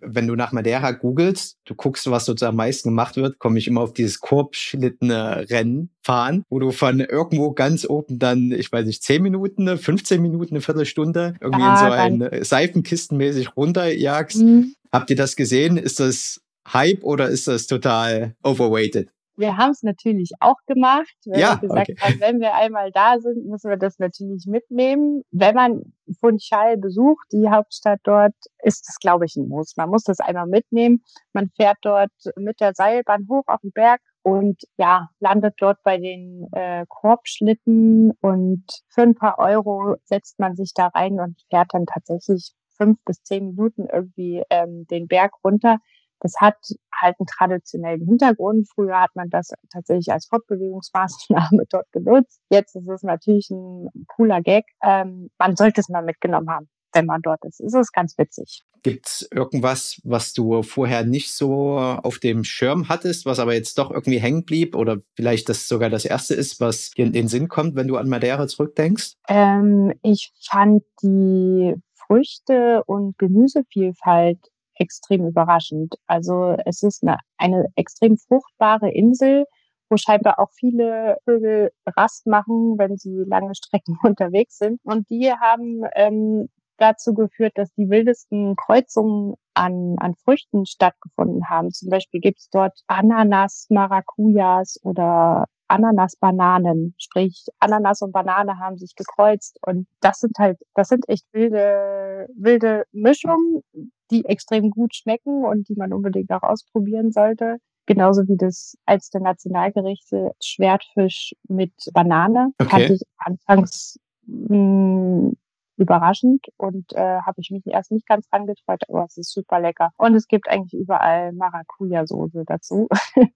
wenn 0.00 0.26
du 0.26 0.34
nach 0.34 0.52
Madeira 0.52 0.92
googelst, 0.92 1.58
du 1.64 1.74
guckst, 1.74 2.10
was 2.10 2.24
dort 2.24 2.42
am 2.42 2.56
meisten 2.56 2.90
gemacht 2.90 3.16
wird, 3.16 3.38
komme 3.38 3.58
ich 3.58 3.68
immer 3.68 3.82
auf 3.82 3.92
dieses 3.92 4.20
korbschlittene 4.20 5.46
Rennen 5.50 5.90
fahren, 6.02 6.44
wo 6.48 6.58
du 6.58 6.70
von 6.70 7.00
irgendwo 7.00 7.52
ganz 7.52 7.88
oben 7.88 8.18
dann, 8.18 8.52
ich 8.52 8.72
weiß 8.72 8.86
nicht, 8.86 9.02
10 9.02 9.22
Minuten, 9.22 9.76
15 9.76 10.20
Minuten, 10.20 10.54
eine 10.54 10.60
Viertelstunde 10.60 11.34
irgendwie 11.40 11.62
ah, 11.62 12.06
in 12.06 12.20
so 12.20 12.32
ein 12.32 12.44
Seifenkistenmäßig 12.44 13.56
runterjagst. 13.56 14.38
Mhm. 14.38 14.74
Habt 14.92 15.10
ihr 15.10 15.16
das 15.16 15.36
gesehen? 15.36 15.76
Ist 15.76 16.00
das 16.00 16.40
Hype 16.72 17.02
oder 17.04 17.28
ist 17.28 17.48
das 17.48 17.66
total 17.66 18.34
overweighted? 18.42 19.10
Wir 19.40 19.56
haben 19.56 19.70
es 19.70 19.82
natürlich 19.82 20.32
auch 20.40 20.58
gemacht. 20.66 21.14
Wenn 21.24 21.40
ja, 21.40 21.54
wir 21.60 21.68
gesagt 21.68 21.90
okay. 21.90 22.00
haben, 22.00 22.20
wenn 22.20 22.40
wir 22.40 22.54
einmal 22.54 22.92
da 22.92 23.18
sind, 23.18 23.46
müssen 23.46 23.70
wir 23.70 23.76
das 23.76 23.98
natürlich 23.98 24.46
mitnehmen. 24.46 25.22
Wenn 25.30 25.54
man 25.54 25.82
Funchal 26.20 26.76
besucht, 26.76 27.26
die 27.32 27.48
Hauptstadt 27.48 28.00
dort, 28.04 28.34
ist 28.62 28.86
das, 28.86 28.96
glaube 29.00 29.24
ich, 29.24 29.36
ein 29.36 29.48
Muss. 29.48 29.76
Man 29.76 29.90
muss 29.90 30.04
das 30.04 30.20
einmal 30.20 30.46
mitnehmen. 30.46 31.02
Man 31.32 31.50
fährt 31.56 31.78
dort 31.82 32.12
mit 32.36 32.60
der 32.60 32.74
Seilbahn 32.74 33.26
hoch 33.28 33.44
auf 33.46 33.60
den 33.62 33.72
Berg 33.72 34.00
und 34.22 34.62
ja, 34.76 35.08
landet 35.18 35.54
dort 35.58 35.82
bei 35.82 35.96
den 35.96 36.46
äh, 36.52 36.84
Korbschlitten 36.88 38.12
und 38.20 38.64
für 38.88 39.02
ein 39.02 39.14
paar 39.14 39.38
Euro 39.38 39.96
setzt 40.04 40.38
man 40.38 40.56
sich 40.56 40.72
da 40.74 40.88
rein 40.88 41.18
und 41.20 41.40
fährt 41.48 41.68
dann 41.72 41.86
tatsächlich 41.86 42.52
fünf 42.76 42.98
bis 43.04 43.22
zehn 43.22 43.46
Minuten 43.46 43.86
irgendwie 43.92 44.42
ähm, 44.50 44.86
den 44.90 45.06
Berg 45.06 45.32
runter. 45.44 45.78
Das 46.20 46.34
hat 46.38 46.56
halt 47.00 47.16
einen 47.18 47.26
traditionellen 47.26 48.04
Hintergrund. 48.06 48.68
Früher 48.74 49.00
hat 49.00 49.10
man 49.14 49.30
das 49.30 49.50
tatsächlich 49.72 50.12
als 50.12 50.26
Fortbewegungsmaßnahme 50.26 51.64
dort 51.70 51.90
genutzt. 51.92 52.40
Jetzt 52.50 52.76
ist 52.76 52.88
es 52.88 53.02
natürlich 53.02 53.50
ein 53.50 53.88
cooler 54.06 54.42
Gag. 54.42 54.64
Ähm, 54.82 55.30
man 55.38 55.56
sollte 55.56 55.80
es 55.80 55.88
mal 55.88 56.02
mitgenommen 56.02 56.50
haben, 56.50 56.68
wenn 56.92 57.06
man 57.06 57.22
dort 57.22 57.44
ist. 57.44 57.60
Es 57.60 57.74
ist 57.74 57.92
ganz 57.92 58.16
witzig. 58.18 58.62
Gibt 58.82 59.08
es 59.08 59.28
irgendwas, 59.30 60.00
was 60.04 60.32
du 60.32 60.62
vorher 60.62 61.04
nicht 61.04 61.34
so 61.34 61.76
auf 61.78 62.18
dem 62.18 62.44
Schirm 62.44 62.88
hattest, 62.88 63.26
was 63.26 63.38
aber 63.38 63.54
jetzt 63.54 63.76
doch 63.76 63.90
irgendwie 63.90 64.18
hängen 64.18 64.44
blieb 64.44 64.74
oder 64.74 64.98
vielleicht 65.14 65.50
das 65.50 65.68
sogar 65.68 65.90
das 65.90 66.06
erste 66.06 66.34
ist, 66.34 66.60
was 66.60 66.90
dir 66.90 67.04
in 67.04 67.12
den 67.12 67.28
Sinn 67.28 67.48
kommt, 67.48 67.76
wenn 67.76 67.88
du 67.88 67.98
an 67.98 68.08
Madeira 68.08 68.46
zurückdenkst? 68.46 69.16
Ähm, 69.28 69.92
ich 70.02 70.32
fand 70.48 70.82
die 71.02 71.74
Früchte- 71.92 72.82
und 72.86 73.18
Gemüsevielfalt 73.18 74.49
extrem 74.80 75.26
überraschend. 75.26 75.94
Also 76.06 76.56
es 76.64 76.82
ist 76.82 77.02
eine, 77.02 77.18
eine 77.38 77.66
extrem 77.76 78.16
fruchtbare 78.16 78.90
Insel, 78.90 79.44
wo 79.90 79.96
scheinbar 79.96 80.38
auch 80.38 80.50
viele 80.52 81.18
Vögel 81.24 81.70
Rast 81.86 82.26
machen, 82.26 82.78
wenn 82.78 82.96
sie 82.96 83.24
lange 83.26 83.54
Strecken 83.54 83.98
unterwegs 84.02 84.58
sind. 84.58 84.80
Und 84.84 85.08
die 85.10 85.30
haben 85.32 85.82
ähm, 85.94 86.48
dazu 86.78 87.14
geführt, 87.14 87.52
dass 87.56 87.72
die 87.74 87.90
wildesten 87.90 88.56
Kreuzungen 88.56 89.34
an, 89.54 89.96
an 89.98 90.14
Früchten 90.14 90.64
stattgefunden 90.64 91.48
haben. 91.50 91.70
Zum 91.72 91.90
Beispiel 91.90 92.20
gibt 92.20 92.38
es 92.38 92.48
dort 92.50 92.80
Ananas, 92.86 93.66
Maracujas 93.68 94.80
oder 94.82 95.46
Ananas-Bananen. 95.68 96.94
Sprich, 96.98 97.46
Ananas 97.58 98.02
und 98.02 98.12
Banane 98.12 98.58
haben 98.58 98.78
sich 98.78 98.94
gekreuzt. 98.96 99.58
Und 99.66 99.86
das 100.00 100.20
sind 100.20 100.36
halt, 100.38 100.58
das 100.74 100.88
sind 100.88 101.08
echt 101.08 101.26
wilde, 101.32 102.26
wilde 102.34 102.84
Mischungen, 102.92 103.62
die 104.10 104.24
extrem 104.24 104.70
gut 104.70 104.94
schmecken 104.94 105.44
und 105.44 105.68
die 105.68 105.74
man 105.76 105.92
unbedingt 105.92 106.30
auch 106.32 106.42
ausprobieren 106.42 107.12
sollte. 107.12 107.58
Genauso 107.86 108.28
wie 108.28 108.36
das 108.36 108.76
als 108.86 109.10
der 109.10 109.20
Nationalgerichte 109.20 110.32
Schwertfisch 110.42 111.34
mit 111.48 111.72
Banane. 111.92 112.52
Okay. 112.58 112.70
Fand 112.70 112.90
ich 112.90 113.02
anfangs 113.18 113.98
mh, 114.26 114.48
hm, 114.48 115.36
überraschend 115.76 116.46
und 116.56 116.92
äh, 116.92 117.20
habe 117.20 117.40
ich 117.40 117.50
mich 117.50 117.66
erst 117.66 117.90
nicht 117.90 118.06
ganz 118.06 118.28
dran 118.28 118.46
getreut, 118.46 118.82
aber 118.88 119.04
es 119.06 119.16
ist 119.16 119.32
super 119.32 119.60
lecker. 119.60 119.90
Und 119.96 120.14
es 120.14 120.28
gibt 120.28 120.48
eigentlich 120.48 120.78
überall 120.78 121.32
Maracuja-Soße 121.32 122.44
dazu. 122.46 122.88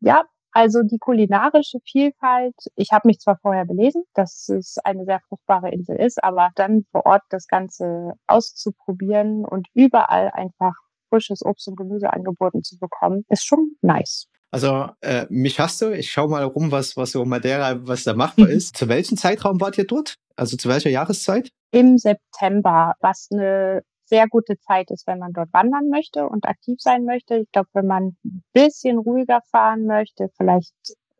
ja, 0.00 0.22
also 0.54 0.82
die 0.82 0.98
kulinarische 0.98 1.78
Vielfalt, 1.84 2.54
ich 2.76 2.92
habe 2.92 3.08
mich 3.08 3.18
zwar 3.18 3.38
vorher 3.42 3.64
belesen, 3.64 4.04
dass 4.14 4.48
es 4.48 4.76
eine 4.84 5.04
sehr 5.04 5.20
fruchtbare 5.28 5.70
Insel 5.70 5.96
ist, 5.96 6.22
aber 6.22 6.50
dann 6.54 6.84
vor 6.92 7.04
Ort 7.06 7.22
das 7.30 7.48
Ganze 7.48 8.12
auszuprobieren 8.28 9.44
und 9.44 9.66
überall 9.74 10.30
einfach 10.32 10.74
frisches 11.08 11.44
Obst 11.44 11.66
und 11.66 11.76
Gemüse 11.76 12.12
angeboten 12.12 12.62
zu 12.62 12.78
bekommen, 12.78 13.24
ist 13.28 13.44
schon 13.44 13.72
nice. 13.82 14.28
Also 14.52 14.88
äh, 15.00 15.26
mich 15.28 15.58
hast 15.58 15.82
du, 15.82 15.90
ich 15.90 16.12
schau 16.12 16.28
mal 16.28 16.44
rum, 16.44 16.70
was, 16.70 16.96
was 16.96 17.10
so 17.10 17.24
Madeira, 17.24 17.76
was 17.88 18.04
da 18.04 18.14
machbar 18.14 18.46
mhm. 18.46 18.52
ist. 18.52 18.76
Zu 18.76 18.88
welchem 18.88 19.16
Zeitraum 19.16 19.60
wart 19.60 19.76
ihr 19.78 19.86
dort? 19.86 20.14
Also 20.36 20.56
zu 20.56 20.68
welcher 20.68 20.90
Jahreszeit? 20.90 21.50
Im 21.72 21.98
September, 21.98 22.94
was 23.00 23.26
eine 23.32 23.82
sehr 24.14 24.28
gute 24.28 24.56
Zeit 24.60 24.92
ist, 24.92 25.08
wenn 25.08 25.18
man 25.18 25.32
dort 25.32 25.52
wandern 25.52 25.88
möchte 25.88 26.28
und 26.28 26.46
aktiv 26.46 26.76
sein 26.78 27.04
möchte. 27.04 27.38
Ich 27.38 27.50
glaube, 27.50 27.68
wenn 27.72 27.88
man 27.88 28.16
ein 28.24 28.44
bisschen 28.52 28.98
ruhiger 28.98 29.40
fahren 29.50 29.86
möchte, 29.86 30.28
vielleicht 30.36 30.72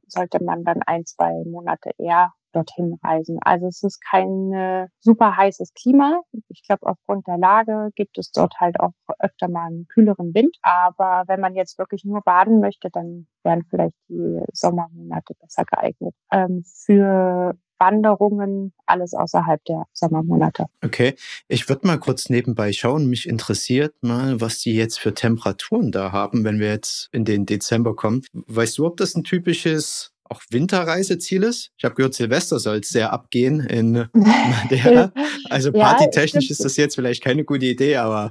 sollte 0.07 0.43
man 0.45 0.63
dann 0.63 0.81
ein, 0.83 1.05
zwei 1.05 1.43
Monate 1.45 1.91
eher 1.99 2.33
dorthin 2.53 3.01
reisen. 3.03 3.41
Also 3.43 3.67
es 3.67 3.83
ist 3.83 4.01
kein 4.01 4.53
äh, 4.53 4.87
super 5.01 5.37
heißes 5.37 5.75
Klima. 5.75 6.21
Ich 6.47 6.63
glaube, 6.63 6.87
aufgrund 6.87 7.27
der 7.27 7.37
Lage 7.37 7.91
gibt 7.97 8.17
es 8.17 8.31
dort 8.31 8.55
halt 8.61 8.79
auch 8.79 8.93
öfter 9.19 9.49
mal 9.49 9.67
einen 9.67 9.89
kühleren 9.89 10.33
Wind. 10.33 10.57
Aber 10.63 11.25
wenn 11.27 11.41
man 11.41 11.57
jetzt 11.57 11.81
wirklich 11.81 12.05
nur 12.05 12.21
baden 12.21 12.61
möchte, 12.61 12.91
dann 12.93 13.27
wären 13.43 13.65
vielleicht 13.69 13.97
die 14.09 14.41
Sommermonate 14.53 15.35
besser 15.41 15.65
geeignet. 15.65 16.15
Ähm, 16.31 16.63
für 16.65 17.59
Wanderungen, 17.79 18.73
alles 18.87 19.15
außerhalb 19.15 19.65
der 19.65 19.85
Sommermonate. 19.93 20.67
Okay, 20.85 21.15
ich 21.49 21.69
würde 21.69 21.87
mal 21.87 21.99
kurz 21.99 22.29
nebenbei 22.29 22.73
schauen. 22.73 23.07
Mich 23.07 23.29
interessiert 23.29 23.95
mal, 24.03 24.41
was 24.41 24.59
die 24.59 24.75
jetzt 24.75 24.99
für 24.99 25.15
Temperaturen 25.15 25.93
da 25.93 26.13
haben, 26.13 26.45
wenn 26.45 26.59
wir 26.59 26.69
jetzt 26.69 27.09
in 27.13 27.25
den 27.25 27.47
Dezember 27.47 27.95
kommen. 27.95 28.23
Weißt 28.33 28.79
du, 28.79 28.87
ob 28.87 28.97
das 28.97 29.15
ein 29.15 29.25
typisches 29.25 30.13
auch 30.25 30.43
Winterreiseziel 30.51 31.43
ist? 31.43 31.71
Ich 31.77 31.85
habe 31.85 31.95
gehört, 31.95 32.15
Silvester 32.15 32.59
soll 32.59 32.79
es 32.79 32.89
sehr 32.89 33.13
abgehen 33.13 33.61
in 33.61 33.93
Madeira. 34.13 35.13
Also 35.51 35.73
partytechnisch 35.73 36.49
ja, 36.49 36.53
ist 36.53 36.65
das 36.65 36.77
jetzt 36.77 36.95
vielleicht 36.95 37.23
keine 37.23 37.45
gute 37.45 37.67
Idee, 37.67 37.97
aber. 37.97 38.31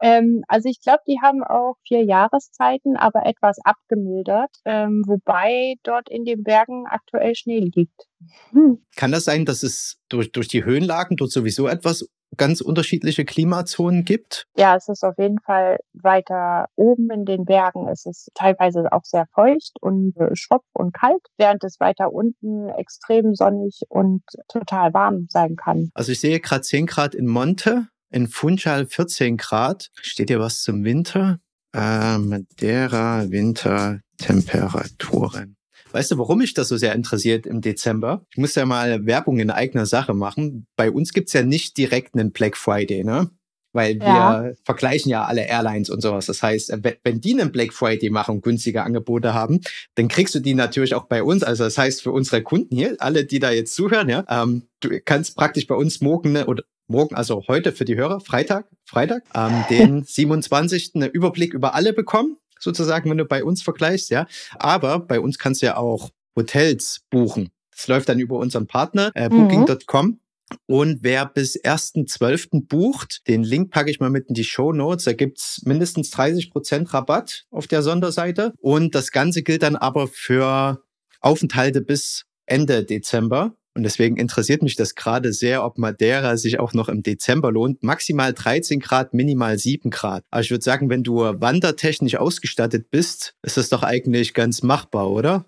Ähm, 0.00 0.42
also 0.48 0.68
ich 0.68 0.80
glaube, 0.80 1.02
die 1.06 1.18
haben 1.22 1.42
auch 1.42 1.76
vier 1.86 2.04
Jahreszeiten, 2.04 2.96
aber 2.96 3.26
etwas 3.26 3.58
abgemildert, 3.64 4.50
ähm, 4.64 5.02
wobei 5.06 5.74
dort 5.82 6.08
in 6.08 6.24
den 6.24 6.42
Bergen 6.42 6.86
aktuell 6.86 7.34
Schnee 7.34 7.70
liegt. 7.74 8.08
Hm. 8.50 8.82
Kann 8.96 9.12
das 9.12 9.24
sein, 9.24 9.44
dass 9.44 9.62
es 9.62 9.98
durch, 10.08 10.32
durch 10.32 10.48
die 10.48 10.64
Höhenlagen 10.64 11.16
dort 11.16 11.30
sowieso 11.30 11.68
etwas 11.68 12.08
ganz 12.36 12.60
unterschiedliche 12.60 13.24
Klimazonen 13.24 14.04
gibt? 14.04 14.46
Ja, 14.56 14.76
es 14.76 14.88
ist 14.88 15.04
auf 15.04 15.18
jeden 15.18 15.40
Fall 15.40 15.78
weiter 15.92 16.66
oben 16.76 17.10
in 17.10 17.24
den 17.24 17.44
Bergen. 17.44 17.88
Es 17.88 18.06
ist 18.06 18.30
teilweise 18.34 18.92
auch 18.92 19.04
sehr 19.04 19.26
feucht 19.34 19.72
und 19.80 20.16
äh, 20.16 20.34
schropp 20.34 20.64
und 20.72 20.94
kalt, 20.94 21.22
während 21.38 21.64
es 21.64 21.80
weiter 21.80 22.12
unten 22.12 22.68
extrem 22.70 23.34
sonnig 23.34 23.80
und 23.88 24.22
total 24.48 24.94
warm 24.94 25.26
sein 25.28 25.56
kann. 25.56 25.90
Also 25.94 26.12
ich 26.12 26.20
sehe 26.20 26.40
gerade 26.40 26.62
10 26.62 26.86
Grad 26.86 27.14
in 27.14 27.26
Monte 27.26 27.88
in 28.10 28.28
Funchal 28.28 28.86
14 28.86 29.36
Grad. 29.36 29.90
Steht 30.00 30.28
hier 30.28 30.40
was 30.40 30.62
zum 30.62 30.84
Winter? 30.84 31.40
Äh, 31.74 32.16
Madeira 32.18 33.30
Wintertemperaturen. 33.30 35.56
Weißt 35.92 36.12
du, 36.12 36.18
warum 36.18 36.38
mich 36.38 36.54
das 36.54 36.68
so 36.68 36.76
sehr 36.76 36.94
interessiert 36.94 37.46
im 37.46 37.60
Dezember? 37.60 38.24
Ich 38.30 38.38
muss 38.38 38.54
ja 38.54 38.64
mal 38.64 39.06
Werbung 39.06 39.40
in 39.40 39.50
eigener 39.50 39.86
Sache 39.86 40.14
machen. 40.14 40.66
Bei 40.76 40.88
uns 40.90 41.12
gibt's 41.12 41.32
ja 41.32 41.42
nicht 41.42 41.76
direkt 41.76 42.14
einen 42.14 42.30
Black 42.32 42.56
Friday, 42.56 43.04
ne? 43.04 43.30
Weil 43.72 44.00
wir 44.00 44.06
ja. 44.06 44.50
vergleichen 44.64 45.10
ja 45.10 45.24
alle 45.24 45.46
Airlines 45.46 45.90
und 45.90 46.00
sowas. 46.00 46.26
Das 46.26 46.42
heißt, 46.42 46.76
wenn 47.04 47.20
die 47.20 47.40
einen 47.40 47.52
Black 47.52 47.72
Friday 47.72 48.10
machen 48.10 48.36
und 48.36 48.42
günstige 48.42 48.82
Angebote 48.82 49.32
haben, 49.32 49.60
dann 49.94 50.08
kriegst 50.08 50.34
du 50.34 50.40
die 50.40 50.54
natürlich 50.54 50.96
auch 50.96 51.04
bei 51.04 51.22
uns. 51.22 51.44
Also 51.44 51.64
das 51.64 51.78
heißt, 51.78 52.02
für 52.02 52.10
unsere 52.10 52.42
Kunden 52.42 52.74
hier, 52.74 52.96
alle, 52.98 53.24
die 53.24 53.38
da 53.38 53.52
jetzt 53.52 53.74
zuhören, 53.74 54.08
ja, 54.08 54.24
ähm, 54.28 54.64
du 54.80 54.98
kannst 55.04 55.36
praktisch 55.36 55.68
bei 55.68 55.76
uns 55.76 56.00
morgen 56.00 56.32
ne, 56.32 56.46
oder 56.46 56.64
morgen, 56.90 57.14
also 57.14 57.44
heute 57.48 57.72
für 57.72 57.84
die 57.84 57.96
Hörer, 57.96 58.20
Freitag, 58.20 58.68
Freitag, 58.84 59.22
ähm, 59.34 59.64
den 59.70 60.04
27. 60.04 60.92
einen 60.94 61.10
Überblick 61.10 61.54
über 61.54 61.74
alle 61.74 61.92
bekommen, 61.92 62.36
sozusagen, 62.58 63.08
wenn 63.10 63.18
du 63.18 63.24
bei 63.24 63.42
uns 63.44 63.62
vergleichst, 63.62 64.10
ja. 64.10 64.26
Aber 64.58 64.98
bei 64.98 65.20
uns 65.20 65.38
kannst 65.38 65.62
du 65.62 65.66
ja 65.66 65.76
auch 65.76 66.10
Hotels 66.36 67.02
buchen. 67.10 67.50
Das 67.70 67.88
läuft 67.88 68.08
dann 68.08 68.18
über 68.18 68.36
unseren 68.38 68.66
Partner, 68.66 69.10
äh, 69.14 69.28
mhm. 69.28 69.48
booking.com. 69.48 70.20
Und 70.66 70.98
wer 71.02 71.26
bis 71.26 71.56
1.12. 71.62 72.66
bucht, 72.66 73.26
den 73.28 73.44
Link 73.44 73.70
packe 73.70 73.90
ich 73.90 74.00
mal 74.00 74.10
mit 74.10 74.28
in 74.28 74.34
die 74.34 74.44
Show 74.44 74.72
Notes. 74.72 75.04
Da 75.04 75.12
gibt's 75.12 75.62
mindestens 75.64 76.10
30 76.10 76.50
Prozent 76.50 76.92
Rabatt 76.92 77.46
auf 77.50 77.68
der 77.68 77.82
Sonderseite. 77.82 78.52
Und 78.58 78.96
das 78.96 79.12
Ganze 79.12 79.42
gilt 79.42 79.62
dann 79.62 79.76
aber 79.76 80.08
für 80.08 80.82
Aufenthalte 81.20 81.80
bis 81.82 82.26
Ende 82.46 82.84
Dezember. 82.84 83.54
Und 83.80 83.84
deswegen 83.84 84.18
interessiert 84.18 84.62
mich 84.62 84.76
das 84.76 84.94
gerade 84.94 85.32
sehr, 85.32 85.64
ob 85.64 85.78
Madeira 85.78 86.36
sich 86.36 86.60
auch 86.60 86.74
noch 86.74 86.90
im 86.90 87.02
Dezember 87.02 87.50
lohnt. 87.50 87.82
Maximal 87.82 88.34
13 88.34 88.78
Grad, 88.78 89.14
minimal 89.14 89.58
7 89.58 89.88
Grad. 89.88 90.22
Aber 90.30 90.42
ich 90.42 90.50
würde 90.50 90.62
sagen, 90.62 90.90
wenn 90.90 91.02
du 91.02 91.20
wandertechnisch 91.20 92.16
ausgestattet 92.16 92.90
bist, 92.90 93.36
ist 93.40 93.56
das 93.56 93.70
doch 93.70 93.82
eigentlich 93.82 94.34
ganz 94.34 94.62
machbar, 94.62 95.08
oder? 95.10 95.46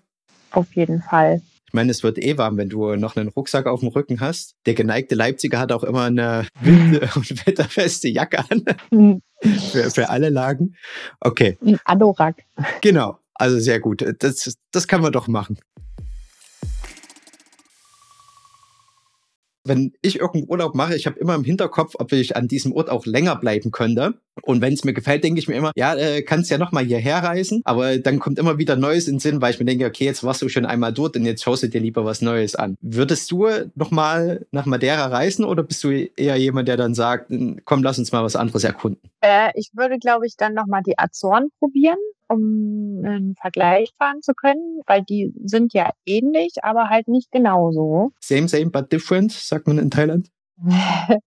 Auf 0.49 0.73
jeden 0.73 1.03
Fall. 1.03 1.43
Ich 1.67 1.73
meine, 1.73 1.91
es 1.91 2.01
wird 2.01 2.17
eh 2.17 2.35
warm, 2.39 2.57
wenn 2.57 2.69
du 2.69 2.95
noch 2.95 3.15
einen 3.17 3.29
Rucksack 3.29 3.67
auf 3.67 3.81
dem 3.81 3.89
Rücken 3.89 4.19
hast. 4.19 4.55
Der 4.65 4.73
geneigte 4.73 5.13
Leipziger 5.13 5.59
hat 5.59 5.71
auch 5.71 5.83
immer 5.83 6.05
eine 6.05 6.47
wind- 6.59 7.15
und 7.15 7.45
wetterfeste 7.45 8.09
Jacke 8.09 8.39
an. 8.49 8.63
für, 9.71 9.91
für 9.91 10.09
alle 10.09 10.29
Lagen. 10.29 10.73
Okay. 11.19 11.59
Ein 11.63 11.77
Anorak. 11.85 12.37
Genau. 12.81 13.19
Also 13.35 13.59
sehr 13.59 13.79
gut. 13.79 14.03
Das, 14.17 14.57
das 14.71 14.87
kann 14.87 15.01
man 15.01 15.11
doch 15.11 15.27
machen. 15.27 15.59
Wenn 19.63 19.93
ich 20.01 20.19
irgendeinen 20.19 20.49
Urlaub 20.49 20.75
mache, 20.75 20.95
ich 20.95 21.05
habe 21.05 21.19
immer 21.19 21.35
im 21.35 21.43
Hinterkopf, 21.43 21.95
ob 21.97 22.11
ich 22.11 22.35
an 22.35 22.47
diesem 22.47 22.73
Ort 22.73 22.89
auch 22.89 23.05
länger 23.05 23.35
bleiben 23.35 23.71
könnte. 23.71 24.15
Und 24.41 24.61
wenn 24.61 24.73
es 24.73 24.83
mir 24.83 24.93
gefällt, 24.93 25.23
denke 25.23 25.39
ich 25.39 25.47
mir 25.47 25.55
immer, 25.55 25.71
ja, 25.75 25.95
äh, 25.95 26.21
kannst 26.23 26.49
ja 26.49 26.57
nochmal 26.57 26.85
hierher 26.85 27.17
reisen. 27.17 27.61
Aber 27.65 27.97
dann 27.97 28.19
kommt 28.19 28.39
immer 28.39 28.57
wieder 28.57 28.75
Neues 28.75 29.07
in 29.07 29.15
den 29.15 29.19
Sinn, 29.19 29.41
weil 29.41 29.53
ich 29.53 29.59
mir 29.59 29.65
denke, 29.65 29.85
okay, 29.85 30.05
jetzt 30.05 30.23
warst 30.23 30.41
du 30.41 30.49
schon 30.49 30.65
einmal 30.65 30.91
dort 30.91 31.15
und 31.15 31.25
jetzt 31.25 31.43
schaust 31.43 31.63
du 31.63 31.67
dir 31.67 31.79
lieber 31.79 32.03
was 32.03 32.21
Neues 32.21 32.55
an. 32.55 32.75
Würdest 32.81 33.29
du 33.31 33.47
nochmal 33.75 34.45
nach 34.51 34.65
Madeira 34.65 35.05
reisen 35.05 35.45
oder 35.45 35.63
bist 35.63 35.83
du 35.83 35.91
eher 35.91 36.35
jemand, 36.37 36.67
der 36.67 36.77
dann 36.77 36.95
sagt, 36.95 37.31
komm, 37.65 37.83
lass 37.83 37.99
uns 37.99 38.11
mal 38.11 38.23
was 38.23 38.35
anderes 38.35 38.63
erkunden? 38.63 39.09
Äh, 39.21 39.51
ich 39.55 39.69
würde, 39.73 39.97
glaube 39.99 40.25
ich, 40.25 40.35
dann 40.35 40.53
nochmal 40.53 40.81
die 40.85 40.97
Azoren 40.97 41.49
probieren 41.59 41.97
um 42.27 43.01
einen 43.05 43.35
Vergleich 43.35 43.91
fahren 43.97 44.21
zu 44.21 44.33
können, 44.33 44.81
weil 44.85 45.03
die 45.03 45.33
sind 45.43 45.73
ja 45.73 45.91
ähnlich, 46.05 46.63
aber 46.63 46.89
halt 46.89 47.07
nicht 47.07 47.31
genauso. 47.31 48.11
Same, 48.19 48.47
same, 48.47 48.69
but 48.69 48.91
different, 48.91 49.31
sagt 49.31 49.67
man 49.67 49.77
in 49.77 49.89
Thailand. 49.89 50.29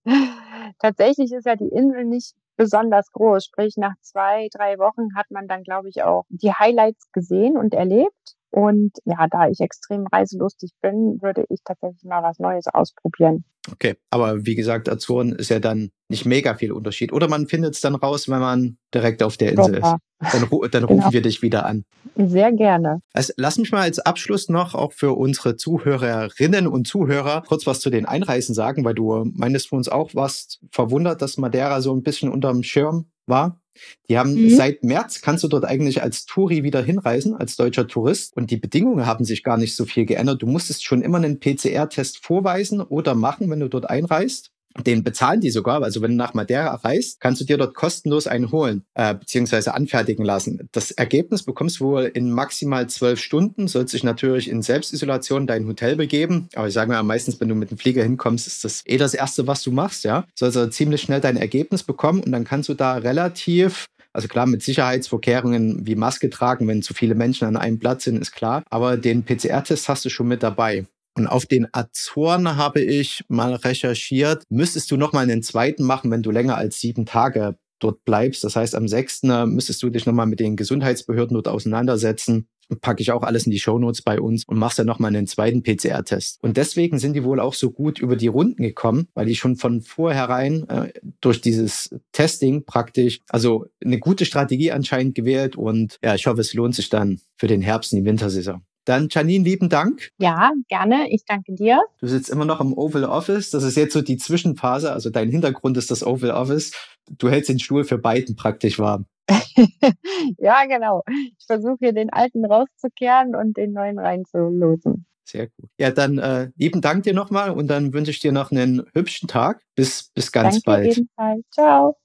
Tatsächlich 0.78 1.32
ist 1.32 1.46
ja 1.46 1.56
die 1.56 1.68
Insel 1.68 2.04
nicht 2.04 2.35
besonders 2.57 3.11
groß. 3.12 3.45
Sprich, 3.45 3.75
nach 3.77 3.95
zwei, 4.01 4.49
drei 4.53 4.79
Wochen 4.79 5.14
hat 5.16 5.27
man 5.31 5.47
dann, 5.47 5.62
glaube 5.62 5.88
ich, 5.88 6.03
auch 6.03 6.25
die 6.29 6.53
Highlights 6.53 7.11
gesehen 7.12 7.57
und 7.57 7.75
erlebt. 7.75 8.37
Und 8.51 8.92
ja, 9.05 9.27
da 9.31 9.49
ich 9.49 9.61
extrem 9.61 10.07
reiselustig 10.07 10.71
bin, 10.81 11.21
würde 11.21 11.45
ich 11.51 11.61
tatsächlich 11.64 12.05
mal 12.05 12.23
was 12.23 12.38
Neues 12.38 12.66
ausprobieren. 12.69 13.45
Okay, 13.71 13.97
aber 14.11 14.47
wie 14.47 14.55
gesagt, 14.55 14.88
Azoren 14.88 15.33
ist 15.33 15.51
ja 15.51 15.59
dann 15.59 15.90
nicht 16.09 16.25
mega 16.25 16.55
viel 16.55 16.73
Unterschied. 16.73 17.12
Oder 17.12 17.29
man 17.29 17.49
findet 17.49 17.75
es 17.75 17.81
dann 17.81 17.97
raus, 17.97 18.29
wenn 18.29 18.38
man 18.38 18.79
direkt 18.95 19.23
auf 19.23 19.37
der 19.37 19.53
Insel 19.53 19.81
Doch, 19.81 19.95
ist. 19.95 20.33
Dann, 20.33 20.49
dann 20.71 20.85
rufen 20.85 21.01
genau. 21.01 21.12
wir 21.12 21.21
dich 21.21 21.42
wieder 21.42 21.66
an. 21.66 21.85
Sehr 22.16 22.53
gerne. 22.53 23.01
Also 23.12 23.33
lass 23.37 23.59
mich 23.59 23.73
mal 23.73 23.83
als 23.83 23.99
Abschluss 23.99 24.49
noch 24.49 24.75
auch 24.75 24.92
für 24.92 25.12
unsere 25.12 25.57
Zuhörerinnen 25.57 26.69
und 26.69 26.87
Zuhörer 26.87 27.42
kurz 27.47 27.66
was 27.66 27.81
zu 27.81 27.90
den 27.90 28.07
Einreisen 28.07 28.55
sagen, 28.55 28.85
weil 28.85 28.95
du 28.95 29.25
meinst 29.35 29.69
für 29.69 29.77
uns 29.77 29.88
auch 29.88 30.14
warst 30.14 30.61
verwundert, 30.71 31.21
dass 31.21 31.37
Madeira 31.37 31.81
so 31.81 31.92
ein 31.95 32.03
bisschen 32.03 32.31
unterm 32.46 32.62
Schirm 32.62 33.06
war. 33.26 33.61
Die 34.09 34.16
haben 34.16 34.35
mhm. 34.35 34.50
seit 34.50 34.85
März 34.85 35.20
kannst 35.20 35.44
du 35.44 35.48
dort 35.48 35.64
eigentlich 35.64 36.02
als 36.02 36.24
Touri 36.24 36.62
wieder 36.62 36.82
hinreisen, 36.82 37.35
als 37.35 37.56
deutscher 37.56 37.87
Tourist. 37.87 38.35
Und 38.37 38.50
die 38.50 38.56
Bedingungen 38.56 39.04
haben 39.04 39.24
sich 39.24 39.42
gar 39.42 39.59
nicht 39.59 39.76
so 39.76 39.85
viel 39.85 40.06
geändert. 40.06 40.40
Du 40.40 40.46
musstest 40.46 40.85
schon 40.85 41.02
immer 41.02 41.18
einen 41.18 41.40
PCR-Test 41.40 42.24
vorweisen 42.24 42.80
oder 42.80 43.14
machen, 43.14 43.50
wenn 43.50 43.61
du 43.61 43.68
dort 43.68 43.90
einreist. 43.90 44.52
Den 44.85 45.05
bezahlen 45.05 45.41
die 45.41 45.51
sogar. 45.51 45.83
Also 45.83 46.03
wenn 46.03 46.12
du 46.12 46.17
nach 46.17 46.35
Madeira 46.35 46.75
reist, 46.75 47.21
kannst 47.21 47.41
du 47.41 47.45
dir 47.45 47.59
dort 47.59 47.75
kostenlos 47.75 48.27
einen 48.27 48.51
holen, 48.53 48.85
äh, 48.95 49.15
beziehungsweise 49.15 49.75
anfertigen 49.75 50.25
lassen. 50.25 50.69
Das 50.73 50.91
Ergebnis 50.91 51.43
bekommst 51.43 51.81
du 51.81 51.87
wohl 51.87 52.05
in 52.05 52.31
maximal 52.31 52.87
zwölf 52.89 53.21
Stunden. 53.21 53.69
Sollst 53.69 53.95
dich 53.95 54.05
natürlich 54.05 54.49
in 54.49 54.62
Selbstisolation 54.62 55.47
dein 55.47 55.67
Hotel 55.67 55.97
begeben. 55.97 56.49
Aber 56.55 56.69
ich 56.69 56.75
sage 56.75 56.91
mal, 56.91 57.03
meistens, 57.03 57.41
wenn 57.41 57.49
du 57.49 57.55
mit 57.55 57.71
dem 57.71 57.79
Flieger 57.79 58.03
hinkommst, 58.03 58.47
ist 58.47 58.65
das 58.65 58.83
eh 58.87 58.97
das 58.97 59.15
Erste, 59.15 59.47
was 59.47 59.62
du 59.62 59.73
machst, 59.73 60.05
ja. 60.05 60.25
Sollst 60.35 60.57
also 60.57 60.71
ziemlich 60.71 61.03
schnell 61.03 61.21
dein 61.21 61.37
Ergebnis 61.37 61.83
bekommen 61.83 62.23
und 62.23 62.33
dann 62.33 62.45
kannst 62.45 62.69
du 62.69 62.75
da 62.75 62.95
relativ 62.95 63.87
also 64.17 64.29
klar, 64.29 64.47
mit 64.47 64.62
Sicherheitsvorkehrungen 64.62 65.87
wie 65.87 65.95
Maske 65.95 66.31
tragen, 66.31 66.67
wenn 66.69 66.81
zu 66.81 66.95
viele 66.95 67.15
Menschen 67.15 67.47
an 67.47 67.59
einem 67.59 67.79
Platz 67.79 68.05
sind, 68.05 68.17
ist 68.17 68.33
klar. 68.33 68.62
Aber 68.71 68.97
den 68.97 69.25
PCR-Test 69.25 69.91
hast 69.91 70.07
du 70.07 70.09
schon 70.09 70.27
mit 70.27 70.43
dabei. 70.43 70.87
Und 71.16 71.26
auf 71.26 71.46
den 71.46 71.66
Azoren 71.72 72.57
habe 72.57 72.81
ich 72.83 73.24
mal 73.29 73.55
recherchiert, 73.55 74.44
müsstest 74.50 74.90
du 74.90 74.98
nochmal 74.98 75.22
einen 75.22 75.42
zweiten 75.42 75.83
machen, 75.83 76.11
wenn 76.11 76.22
du 76.22 76.31
länger 76.31 76.57
als 76.57 76.79
sieben 76.79 77.07
Tage 77.07 77.57
dort 77.79 78.05
bleibst. 78.05 78.44
Das 78.44 78.57
heißt, 78.57 78.74
am 78.74 78.87
6. 78.87 79.22
müsstest 79.46 79.83
du 79.83 79.90
dich 79.90 80.07
nochmal 80.07 80.26
mit 80.26 80.40
den 80.40 80.57
Gesundheitsbehörden 80.57 81.35
dort 81.35 81.48
auseinandersetzen. 81.48 82.48
Packe 82.81 83.00
ich 83.00 83.12
auch 83.12 83.22
alles 83.22 83.46
in 83.46 83.52
die 83.52 83.61
Shownotes 83.61 84.02
bei 84.02 84.20
uns 84.20 84.42
und 84.46 84.59
machst 84.59 84.79
dann 84.79 84.87
nochmal 84.87 85.14
einen 85.14 85.26
zweiten 85.26 85.62
PCR-Test. 85.62 86.42
Und 86.42 86.57
deswegen 86.57 86.98
sind 86.98 87.14
die 87.14 87.22
wohl 87.22 87.38
auch 87.38 87.55
so 87.55 87.70
gut 87.70 87.98
über 88.00 88.16
die 88.16 88.26
Runden 88.26 88.62
gekommen, 88.62 89.09
weil 89.14 89.26
die 89.26 89.37
schon 89.37 89.57
von 89.57 89.83
vornherein 89.83 90.68
äh, 90.68 90.92
durch 91.20 91.40
dieses 91.40 91.94
Testing 92.12 92.64
praktisch, 92.64 93.20
also 93.29 93.66
eine 93.83 94.00
gute 94.00 94.24
Strategie 94.24 94.72
anscheinend 94.72 95.14
gewählt 95.14 95.55
und 95.55 95.98
ja, 96.02 96.14
ich 96.14 96.26
hoffe, 96.26 96.40
es 96.40 96.55
lohnt 96.55 96.74
sich 96.74 96.88
dann 96.88 97.20
für 97.37 97.46
den 97.46 97.62
Herbst 97.62 97.92
und 97.92 98.00
die 98.00 98.05
Wintersaison. 98.05 98.62
Dann 98.87 99.09
Janine, 99.11 99.44
lieben 99.44 99.68
Dank. 99.68 100.11
Ja, 100.18 100.53
gerne. 100.68 101.09
Ich 101.11 101.25
danke 101.27 101.55
dir. 101.55 101.83
Du 102.01 102.07
sitzt 102.07 102.31
immer 102.31 102.44
noch 102.44 102.61
im 102.61 102.72
Oval 102.72 103.05
Office. 103.05 103.51
Das 103.51 103.64
ist 103.64 103.77
jetzt 103.77 103.92
so 103.92 104.01
die 104.01 104.16
Zwischenphase. 104.16 104.92
Also 104.92 105.11
dein 105.11 105.29
Hintergrund 105.29 105.77
ist 105.77 105.90
das 105.90 106.07
Oval 106.07 106.31
Office. 106.31 106.72
Du 107.11 107.29
hältst 107.29 107.51
den 107.51 107.59
Stuhl 107.59 107.85
für 107.85 107.99
beiden 107.99 108.37
praktisch 108.37 108.79
warm. 108.79 109.07
ja, 110.38 110.64
genau. 110.66 111.03
Ich 111.37 111.46
versuche 111.46 111.79
hier 111.81 111.92
den 111.92 112.12
alten 112.12 112.44
rauszukehren 112.44 113.35
und 113.35 113.57
den 113.57 113.72
neuen 113.72 113.99
reinzulosen. 113.99 115.05
Sehr 115.25 115.49
gut. 115.49 115.68
Ja, 115.79 115.90
dann 115.90 116.18
äh, 116.18 116.51
lieben 116.57 116.81
Dank 116.81 117.03
dir 117.03 117.12
nochmal 117.12 117.51
und 117.51 117.66
dann 117.66 117.92
wünsche 117.92 118.12
ich 118.12 118.20
dir 118.20 118.31
noch 118.31 118.53
einen 118.53 118.87
hübschen 118.94 119.29
Tag. 119.29 119.62
Bis, 119.75 120.11
bis 120.14 120.31
ganz 120.31 120.62
Danke 120.62 120.64
bald. 120.64 120.96
Ebenfalls. 120.96 121.44
Ciao. 121.51 121.96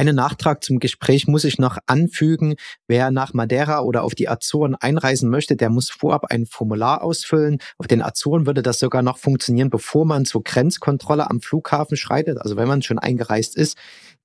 Einen 0.00 0.16
Nachtrag 0.16 0.64
zum 0.64 0.78
Gespräch 0.78 1.26
muss 1.26 1.44
ich 1.44 1.58
noch 1.58 1.76
anfügen. 1.84 2.54
Wer 2.88 3.10
nach 3.10 3.34
Madeira 3.34 3.80
oder 3.82 4.02
auf 4.02 4.14
die 4.14 4.30
Azoren 4.30 4.74
einreisen 4.74 5.28
möchte, 5.28 5.56
der 5.56 5.68
muss 5.68 5.90
vorab 5.90 6.24
ein 6.30 6.46
Formular 6.46 7.02
ausfüllen. 7.02 7.58
Auf 7.76 7.86
den 7.86 8.00
Azoren 8.00 8.46
würde 8.46 8.62
das 8.62 8.78
sogar 8.78 9.02
noch 9.02 9.18
funktionieren, 9.18 9.68
bevor 9.68 10.06
man 10.06 10.24
zur 10.24 10.42
Grenzkontrolle 10.42 11.28
am 11.28 11.42
Flughafen 11.42 11.98
schreitet. 11.98 12.38
Also 12.38 12.56
wenn 12.56 12.66
man 12.66 12.80
schon 12.80 12.98
eingereist 12.98 13.58
ist. 13.58 13.76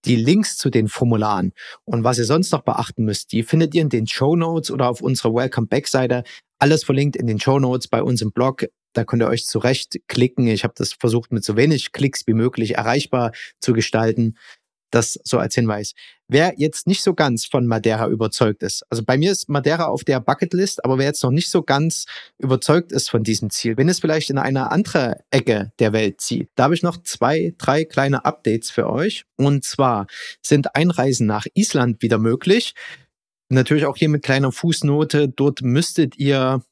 Die 0.05 0.15
Links 0.15 0.55
zu 0.55 0.69
den 0.69 0.87
Formularen 0.87 1.51
und 1.83 2.05
was 2.05 2.19
ihr 2.19 2.25
sonst 2.25 2.53
noch 2.53 2.61
beachten 2.61 3.03
müsst, 3.03 3.33
die 3.33 3.43
findet 3.43 3.75
ihr 3.75 3.81
in 3.81 3.89
den 3.89 4.07
Show 4.07 4.37
Notes 4.37 4.71
oder 4.71 4.87
auf 4.87 5.01
unserer 5.01 5.33
Welcome 5.33 5.67
Back 5.67 5.89
Seite. 5.89 6.23
Alles 6.57 6.85
verlinkt 6.85 7.17
in 7.17 7.27
den 7.27 7.41
Show 7.41 7.59
Notes 7.59 7.89
bei 7.89 8.01
uns 8.01 8.21
im 8.21 8.31
Blog. 8.31 8.65
Da 8.93 9.03
könnt 9.03 9.23
ihr 9.23 9.27
euch 9.27 9.45
zurecht 9.45 9.99
klicken. 10.07 10.47
Ich 10.47 10.63
habe 10.63 10.73
das 10.77 10.93
versucht, 10.93 11.33
mit 11.33 11.43
so 11.43 11.57
wenig 11.57 11.91
Klicks 11.91 12.27
wie 12.27 12.33
möglich 12.33 12.75
erreichbar 12.75 13.33
zu 13.59 13.73
gestalten. 13.73 14.35
Das 14.95 15.19
so 15.25 15.39
als 15.39 15.53
Hinweis. 15.55 15.93
Wer 16.29 16.53
jetzt 16.55 16.87
nicht 16.87 17.03
so 17.03 17.13
ganz 17.13 17.43
von 17.43 17.67
Madeira 17.67 18.07
überzeugt 18.07 18.63
ist, 18.63 18.85
also 18.89 19.03
bei 19.03 19.17
mir 19.17 19.29
ist 19.29 19.49
Madeira 19.49 19.87
auf 19.87 20.05
der 20.05 20.21
Bucketlist, 20.21 20.85
aber 20.85 20.97
wer 20.97 21.07
jetzt 21.07 21.21
noch 21.21 21.31
nicht 21.31 21.51
so 21.51 21.63
ganz 21.63 22.05
überzeugt 22.37 22.93
ist 22.93 23.09
von 23.09 23.21
diesem 23.21 23.49
Ziel, 23.49 23.75
wenn 23.75 23.89
es 23.89 23.99
vielleicht 23.99 24.29
in 24.29 24.37
eine 24.37 24.71
andere 24.71 25.17
Ecke 25.31 25.73
der 25.79 25.91
Welt 25.91 26.21
zieht, 26.21 26.49
da 26.55 26.63
habe 26.63 26.75
ich 26.75 26.81
noch 26.81 27.03
zwei, 27.03 27.53
drei 27.57 27.83
kleine 27.83 28.23
Updates 28.23 28.71
für 28.71 28.89
euch. 28.89 29.25
Und 29.35 29.65
zwar 29.65 30.07
sind 30.41 30.75
Einreisen 30.77 31.27
nach 31.27 31.45
Island 31.55 32.01
wieder 32.01 32.17
möglich. 32.17 32.73
Natürlich 33.49 33.85
auch 33.85 33.97
hier 33.97 34.07
mit 34.07 34.23
kleiner 34.23 34.53
Fußnote. 34.53 35.27
Dort 35.27 35.61
müsstet 35.61 36.15
ihr 36.17 36.63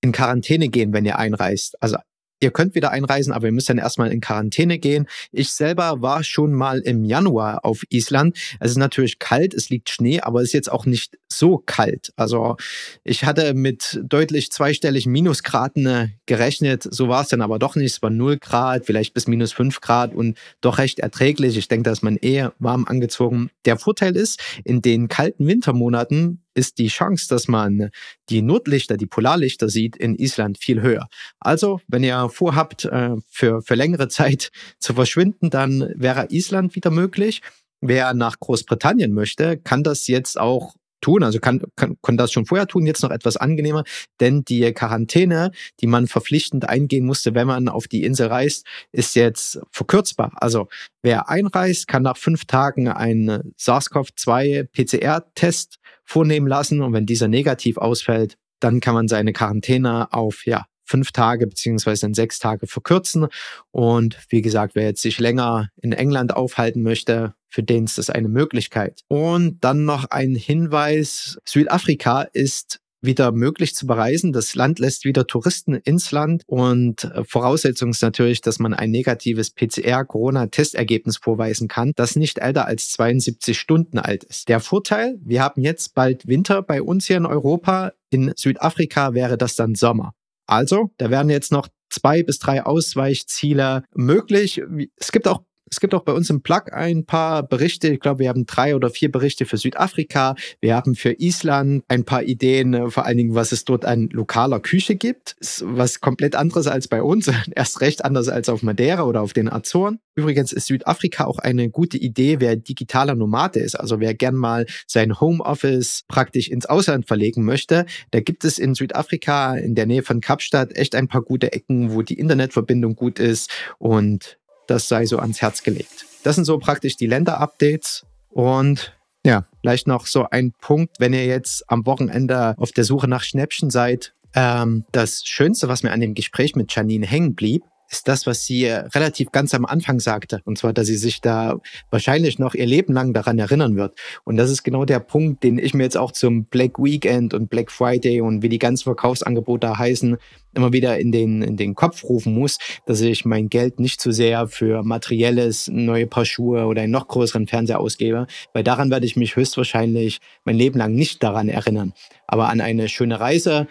in 0.00 0.10
Quarantäne 0.10 0.68
gehen, 0.70 0.92
wenn 0.92 1.04
ihr 1.04 1.20
einreist. 1.20 1.80
Also 1.80 1.98
Ihr 2.40 2.50
könnt 2.50 2.74
wieder 2.74 2.90
einreisen, 2.90 3.32
aber 3.32 3.46
ihr 3.46 3.52
müsst 3.52 3.68
dann 3.68 3.78
erstmal 3.78 4.12
in 4.12 4.20
Quarantäne 4.20 4.78
gehen. 4.78 5.06
Ich 5.32 5.50
selber 5.50 6.02
war 6.02 6.22
schon 6.22 6.52
mal 6.52 6.80
im 6.80 7.04
Januar 7.04 7.64
auf 7.64 7.82
Island. 7.88 8.36
Es 8.60 8.72
ist 8.72 8.76
natürlich 8.76 9.18
kalt, 9.18 9.54
es 9.54 9.70
liegt 9.70 9.88
Schnee, 9.88 10.20
aber 10.20 10.40
es 10.40 10.48
ist 10.48 10.52
jetzt 10.52 10.72
auch 10.72 10.84
nicht 10.84 11.18
so 11.32 11.62
kalt. 11.64 12.12
Also 12.16 12.56
ich 13.04 13.24
hatte 13.24 13.54
mit 13.54 14.00
deutlich 14.02 14.52
zweistelligen 14.52 15.12
Minusgraden 15.12 15.86
äh, 15.86 16.08
gerechnet. 16.26 16.82
So 16.82 17.08
war 17.08 17.22
es 17.22 17.28
dann 17.28 17.40
aber 17.40 17.58
doch 17.58 17.74
nicht. 17.74 17.92
Es 17.92 18.02
war 18.02 18.10
0 18.10 18.38
Grad, 18.38 18.84
vielleicht 18.84 19.14
bis 19.14 19.26
minus 19.26 19.52
5 19.52 19.80
Grad 19.80 20.14
und 20.14 20.36
doch 20.60 20.78
recht 20.78 20.98
erträglich. 20.98 21.56
Ich 21.56 21.68
denke, 21.68 21.84
da 21.84 21.92
ist 21.92 22.02
man 22.02 22.16
eher 22.16 22.52
warm 22.58 22.84
angezogen. 22.86 23.50
Der 23.64 23.78
Vorteil 23.78 24.14
ist, 24.14 24.40
in 24.64 24.82
den 24.82 25.08
kalten 25.08 25.46
Wintermonaten 25.46 26.42
ist 26.56 26.78
die 26.78 26.88
Chance, 26.88 27.28
dass 27.28 27.48
man 27.48 27.90
die 28.28 28.42
Nordlichter, 28.42 28.96
die 28.96 29.06
Polarlichter 29.06 29.68
sieht 29.68 29.96
in 29.96 30.16
Island 30.16 30.58
viel 30.58 30.80
höher. 30.82 31.08
Also, 31.38 31.80
wenn 31.86 32.02
ihr 32.02 32.28
vorhabt, 32.28 32.84
äh, 32.86 33.16
für, 33.28 33.62
für 33.62 33.74
längere 33.74 34.08
Zeit 34.08 34.50
zu 34.78 34.94
verschwinden, 34.94 35.50
dann 35.50 35.92
wäre 35.94 36.28
Island 36.30 36.74
wieder 36.74 36.90
möglich. 36.90 37.42
Wer 37.80 38.14
nach 38.14 38.40
Großbritannien 38.40 39.12
möchte, 39.12 39.58
kann 39.58 39.82
das 39.82 40.06
jetzt 40.06 40.40
auch 40.40 40.74
tun. 41.00 41.22
Also 41.22 41.38
kann, 41.38 41.62
kann, 41.76 41.96
kann 42.02 42.16
das 42.16 42.32
schon 42.32 42.46
vorher 42.46 42.66
tun, 42.66 42.86
jetzt 42.86 43.02
noch 43.02 43.10
etwas 43.10 43.36
angenehmer, 43.36 43.84
denn 44.20 44.44
die 44.44 44.72
Quarantäne, 44.72 45.50
die 45.80 45.86
man 45.86 46.06
verpflichtend 46.06 46.68
eingehen 46.68 47.06
musste, 47.06 47.34
wenn 47.34 47.46
man 47.46 47.68
auf 47.68 47.88
die 47.88 48.04
Insel 48.04 48.28
reist, 48.28 48.66
ist 48.92 49.14
jetzt 49.14 49.60
verkürzbar. 49.70 50.32
Also 50.36 50.68
wer 51.02 51.28
einreist, 51.28 51.88
kann 51.88 52.02
nach 52.02 52.16
fünf 52.16 52.44
Tagen 52.46 52.88
einen 52.88 53.54
SARS-CoV-2 53.58 54.64
PCR-Test 54.64 55.78
vornehmen 56.04 56.46
lassen 56.46 56.82
und 56.82 56.92
wenn 56.92 57.06
dieser 57.06 57.28
negativ 57.28 57.78
ausfällt, 57.78 58.36
dann 58.60 58.80
kann 58.80 58.94
man 58.94 59.08
seine 59.08 59.32
Quarantäne 59.32 60.12
auf 60.12 60.46
ja, 60.46 60.66
fünf 60.86 61.12
Tage 61.12 61.46
beziehungsweise 61.46 62.06
in 62.06 62.14
sechs 62.14 62.38
Tage 62.38 62.66
verkürzen. 62.66 63.26
Und 63.70 64.18
wie 64.30 64.40
gesagt, 64.40 64.74
wer 64.74 64.84
jetzt 64.84 65.02
sich 65.02 65.18
länger 65.18 65.68
in 65.82 65.92
England 65.92 66.34
aufhalten 66.34 66.82
möchte, 66.82 67.34
für 67.56 67.62
den 67.62 67.84
ist 67.84 67.96
das 67.96 68.10
eine 68.10 68.28
Möglichkeit. 68.28 69.00
Und 69.08 69.64
dann 69.64 69.86
noch 69.86 70.10
ein 70.10 70.34
Hinweis. 70.34 71.38
Südafrika 71.46 72.20
ist 72.20 72.80
wieder 73.00 73.32
möglich 73.32 73.74
zu 73.74 73.86
bereisen. 73.86 74.34
Das 74.34 74.54
Land 74.54 74.78
lässt 74.78 75.06
wieder 75.06 75.26
Touristen 75.26 75.72
ins 75.72 76.12
Land 76.12 76.42
und 76.46 77.04
äh, 77.04 77.24
Voraussetzung 77.24 77.90
ist 77.90 78.02
natürlich, 78.02 78.42
dass 78.42 78.58
man 78.58 78.74
ein 78.74 78.90
negatives 78.90 79.52
PCR-Corona-Testergebnis 79.52 81.16
vorweisen 81.16 81.66
kann, 81.66 81.92
das 81.96 82.14
nicht 82.14 82.40
älter 82.40 82.66
als 82.66 82.90
72 82.90 83.58
Stunden 83.58 83.98
alt 83.98 84.24
ist. 84.24 84.50
Der 84.50 84.60
Vorteil, 84.60 85.16
wir 85.24 85.42
haben 85.42 85.62
jetzt 85.62 85.94
bald 85.94 86.26
Winter 86.26 86.60
bei 86.60 86.82
uns 86.82 87.06
hier 87.06 87.16
in 87.16 87.24
Europa. 87.24 87.92
In 88.10 88.34
Südafrika 88.36 89.14
wäre 89.14 89.38
das 89.38 89.56
dann 89.56 89.74
Sommer. 89.74 90.12
Also, 90.46 90.90
da 90.98 91.08
werden 91.08 91.30
jetzt 91.30 91.52
noch 91.52 91.68
zwei 91.88 92.22
bis 92.22 92.38
drei 92.38 92.66
Ausweichziele 92.66 93.84
möglich. 93.94 94.60
Es 94.96 95.10
gibt 95.10 95.26
auch 95.26 95.40
es 95.68 95.80
gibt 95.80 95.94
auch 95.94 96.02
bei 96.02 96.12
uns 96.12 96.30
im 96.30 96.42
Plug 96.42 96.72
ein 96.72 97.04
paar 97.04 97.42
Berichte. 97.42 97.88
Ich 97.88 98.00
glaube, 98.00 98.20
wir 98.20 98.28
haben 98.28 98.46
drei 98.46 98.76
oder 98.76 98.90
vier 98.90 99.10
Berichte 99.10 99.46
für 99.46 99.56
Südafrika. 99.56 100.36
Wir 100.60 100.76
haben 100.76 100.94
für 100.94 101.12
Island 101.18 101.84
ein 101.88 102.04
paar 102.04 102.22
Ideen, 102.22 102.74
äh, 102.74 102.90
vor 102.90 103.04
allen 103.04 103.18
Dingen, 103.18 103.34
was 103.34 103.52
es 103.52 103.64
dort 103.64 103.84
an 103.84 104.08
lokaler 104.12 104.60
Küche 104.60 104.94
gibt. 104.94 105.36
Ist 105.40 105.64
was 105.66 106.00
komplett 106.00 106.36
anderes 106.36 106.66
als 106.66 106.88
bei 106.88 107.02
uns. 107.02 107.30
Erst 107.54 107.80
recht 107.80 108.04
anders 108.04 108.28
als 108.28 108.48
auf 108.48 108.62
Madeira 108.62 109.02
oder 109.02 109.22
auf 109.22 109.32
den 109.32 109.52
Azoren. 109.52 109.98
Übrigens 110.14 110.52
ist 110.52 110.66
Südafrika 110.66 111.24
auch 111.24 111.38
eine 111.38 111.68
gute 111.68 111.98
Idee, 111.98 112.40
wer 112.40 112.56
digitaler 112.56 113.14
Nomade 113.14 113.60
ist. 113.60 113.74
Also 113.74 114.00
wer 114.00 114.14
gern 114.14 114.36
mal 114.36 114.66
sein 114.86 115.20
Homeoffice 115.20 116.04
praktisch 116.08 116.48
ins 116.48 116.66
Ausland 116.66 117.06
verlegen 117.06 117.44
möchte. 117.44 117.86
Da 118.12 118.20
gibt 118.20 118.44
es 118.44 118.58
in 118.58 118.74
Südafrika 118.74 119.56
in 119.56 119.74
der 119.74 119.86
Nähe 119.86 120.02
von 120.02 120.20
Kapstadt 120.20 120.76
echt 120.76 120.94
ein 120.94 121.08
paar 121.08 121.22
gute 121.22 121.52
Ecken, 121.52 121.92
wo 121.92 122.02
die 122.02 122.18
Internetverbindung 122.18 122.94
gut 122.94 123.18
ist 123.18 123.50
und 123.78 124.38
das 124.66 124.88
sei 124.88 125.06
so 125.06 125.18
ans 125.18 125.40
Herz 125.42 125.62
gelegt. 125.62 126.06
Das 126.22 126.36
sind 126.36 126.44
so 126.44 126.58
praktisch 126.58 126.96
die 126.96 127.06
Länder-Updates 127.06 128.04
und 128.30 128.92
ja, 129.24 129.44
vielleicht 129.60 129.88
noch 129.88 130.06
so 130.06 130.28
ein 130.30 130.52
Punkt, 130.52 130.96
wenn 131.00 131.12
ihr 131.12 131.26
jetzt 131.26 131.68
am 131.68 131.84
Wochenende 131.84 132.54
auf 132.58 132.70
der 132.70 132.84
Suche 132.84 133.08
nach 133.08 133.24
Schnäppchen 133.24 133.70
seid. 133.70 134.14
Ähm, 134.34 134.84
das 134.92 135.24
Schönste, 135.24 135.68
was 135.68 135.82
mir 135.82 135.90
an 135.90 136.00
dem 136.00 136.14
Gespräch 136.14 136.54
mit 136.54 136.72
Janine 136.74 137.06
hängen 137.06 137.34
blieb, 137.34 137.64
ist 137.88 138.08
das, 138.08 138.26
was 138.26 138.44
sie 138.44 138.66
relativ 138.66 139.30
ganz 139.32 139.54
am 139.54 139.64
Anfang 139.64 140.00
sagte. 140.00 140.40
Und 140.44 140.58
zwar, 140.58 140.72
dass 140.72 140.86
sie 140.86 140.96
sich 140.96 141.20
da 141.20 141.58
wahrscheinlich 141.90 142.38
noch 142.38 142.54
ihr 142.54 142.66
Leben 142.66 142.92
lang 142.92 143.12
daran 143.12 143.38
erinnern 143.38 143.76
wird. 143.76 143.98
Und 144.24 144.36
das 144.36 144.50
ist 144.50 144.62
genau 144.62 144.84
der 144.84 145.00
Punkt, 145.00 145.42
den 145.44 145.58
ich 145.58 145.74
mir 145.74 145.84
jetzt 145.84 145.96
auch 145.96 146.12
zum 146.12 146.44
Black 146.44 146.78
Weekend 146.78 147.34
und 147.34 147.48
Black 147.48 147.70
Friday 147.70 148.20
und 148.20 148.42
wie 148.42 148.48
die 148.48 148.58
ganzen 148.58 148.84
Verkaufsangebote 148.84 149.78
heißen, 149.78 150.16
immer 150.54 150.72
wieder 150.72 150.98
in 150.98 151.12
den, 151.12 151.42
in 151.42 151.56
den 151.56 151.74
Kopf 151.74 152.02
rufen 152.04 152.34
muss, 152.34 152.58
dass 152.86 153.00
ich 153.00 153.24
mein 153.24 153.48
Geld 153.48 153.78
nicht 153.78 154.00
zu 154.00 154.10
sehr 154.10 154.48
für 154.48 154.82
materielles, 154.82 155.68
neue 155.68 156.06
Paar 156.06 156.24
Schuhe 156.24 156.66
oder 156.66 156.82
einen 156.82 156.92
noch 156.92 157.08
größeren 157.08 157.46
Fernseher 157.46 157.78
ausgebe, 157.78 158.26
weil 158.52 158.64
daran 158.64 158.90
werde 158.90 159.06
ich 159.06 159.16
mich 159.16 159.36
höchstwahrscheinlich 159.36 160.18
mein 160.44 160.56
Leben 160.56 160.78
lang 160.78 160.94
nicht 160.94 161.22
daran 161.22 161.48
erinnern. 161.48 161.92
Aber 162.26 162.48
an 162.48 162.60
eine 162.60 162.88
schöne 162.88 163.20
Reise, 163.20 163.68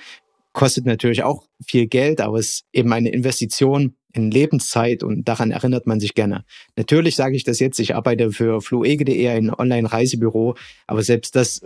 kostet 0.56 0.86
natürlich 0.86 1.22
auch 1.22 1.44
viel 1.68 1.86
Geld, 1.86 2.22
aber 2.22 2.40
es 2.40 2.48
ist 2.48 2.66
eben 2.74 2.92
eine 2.92 3.10
Investition 3.10 3.94
in 4.16 4.32
Lebenszeit 4.32 5.04
und 5.04 5.28
daran 5.28 5.52
erinnert 5.52 5.88
man 5.88 6.00
sich 6.00 6.14
gerne. 6.14 6.46
Natürlich 6.76 7.16
sage 7.16 7.36
ich 7.36 7.44
das 7.44 7.60
jetzt, 7.60 7.80
ich 7.80 7.96
arbeite 7.96 8.32
für 8.32 8.62
fluege.de, 8.62 9.28
ein 9.28 9.54
Online-Reisebüro, 9.54 10.56
aber 10.88 11.04
selbst 11.04 11.36
das 11.36 11.62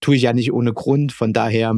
tue 0.00 0.16
ich 0.16 0.22
ja 0.22 0.32
nicht 0.32 0.52
ohne 0.52 0.72
Grund. 0.72 1.12
Von 1.12 1.32
daher 1.32 1.74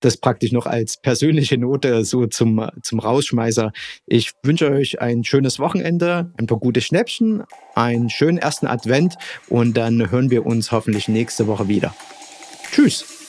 das 0.00 0.16
praktisch 0.16 0.50
noch 0.52 0.66
als 0.66 0.96
persönliche 0.96 1.58
Note 1.58 2.04
so 2.04 2.26
zum, 2.26 2.66
zum 2.82 2.98
Rausschmeißer. 2.98 3.70
Ich 4.06 4.32
wünsche 4.42 4.70
euch 4.70 5.00
ein 5.00 5.24
schönes 5.24 5.58
Wochenende, 5.58 6.32
ein 6.38 6.46
paar 6.46 6.58
gute 6.58 6.80
Schnäppchen, 6.80 7.44
einen 7.74 8.08
schönen 8.08 8.38
ersten 8.38 8.66
Advent 8.66 9.16
und 9.48 9.76
dann 9.76 10.10
hören 10.10 10.30
wir 10.30 10.46
uns 10.46 10.72
hoffentlich 10.72 11.06
nächste 11.08 11.46
Woche 11.46 11.68
wieder. 11.68 11.94
Tschüss! 12.72 13.19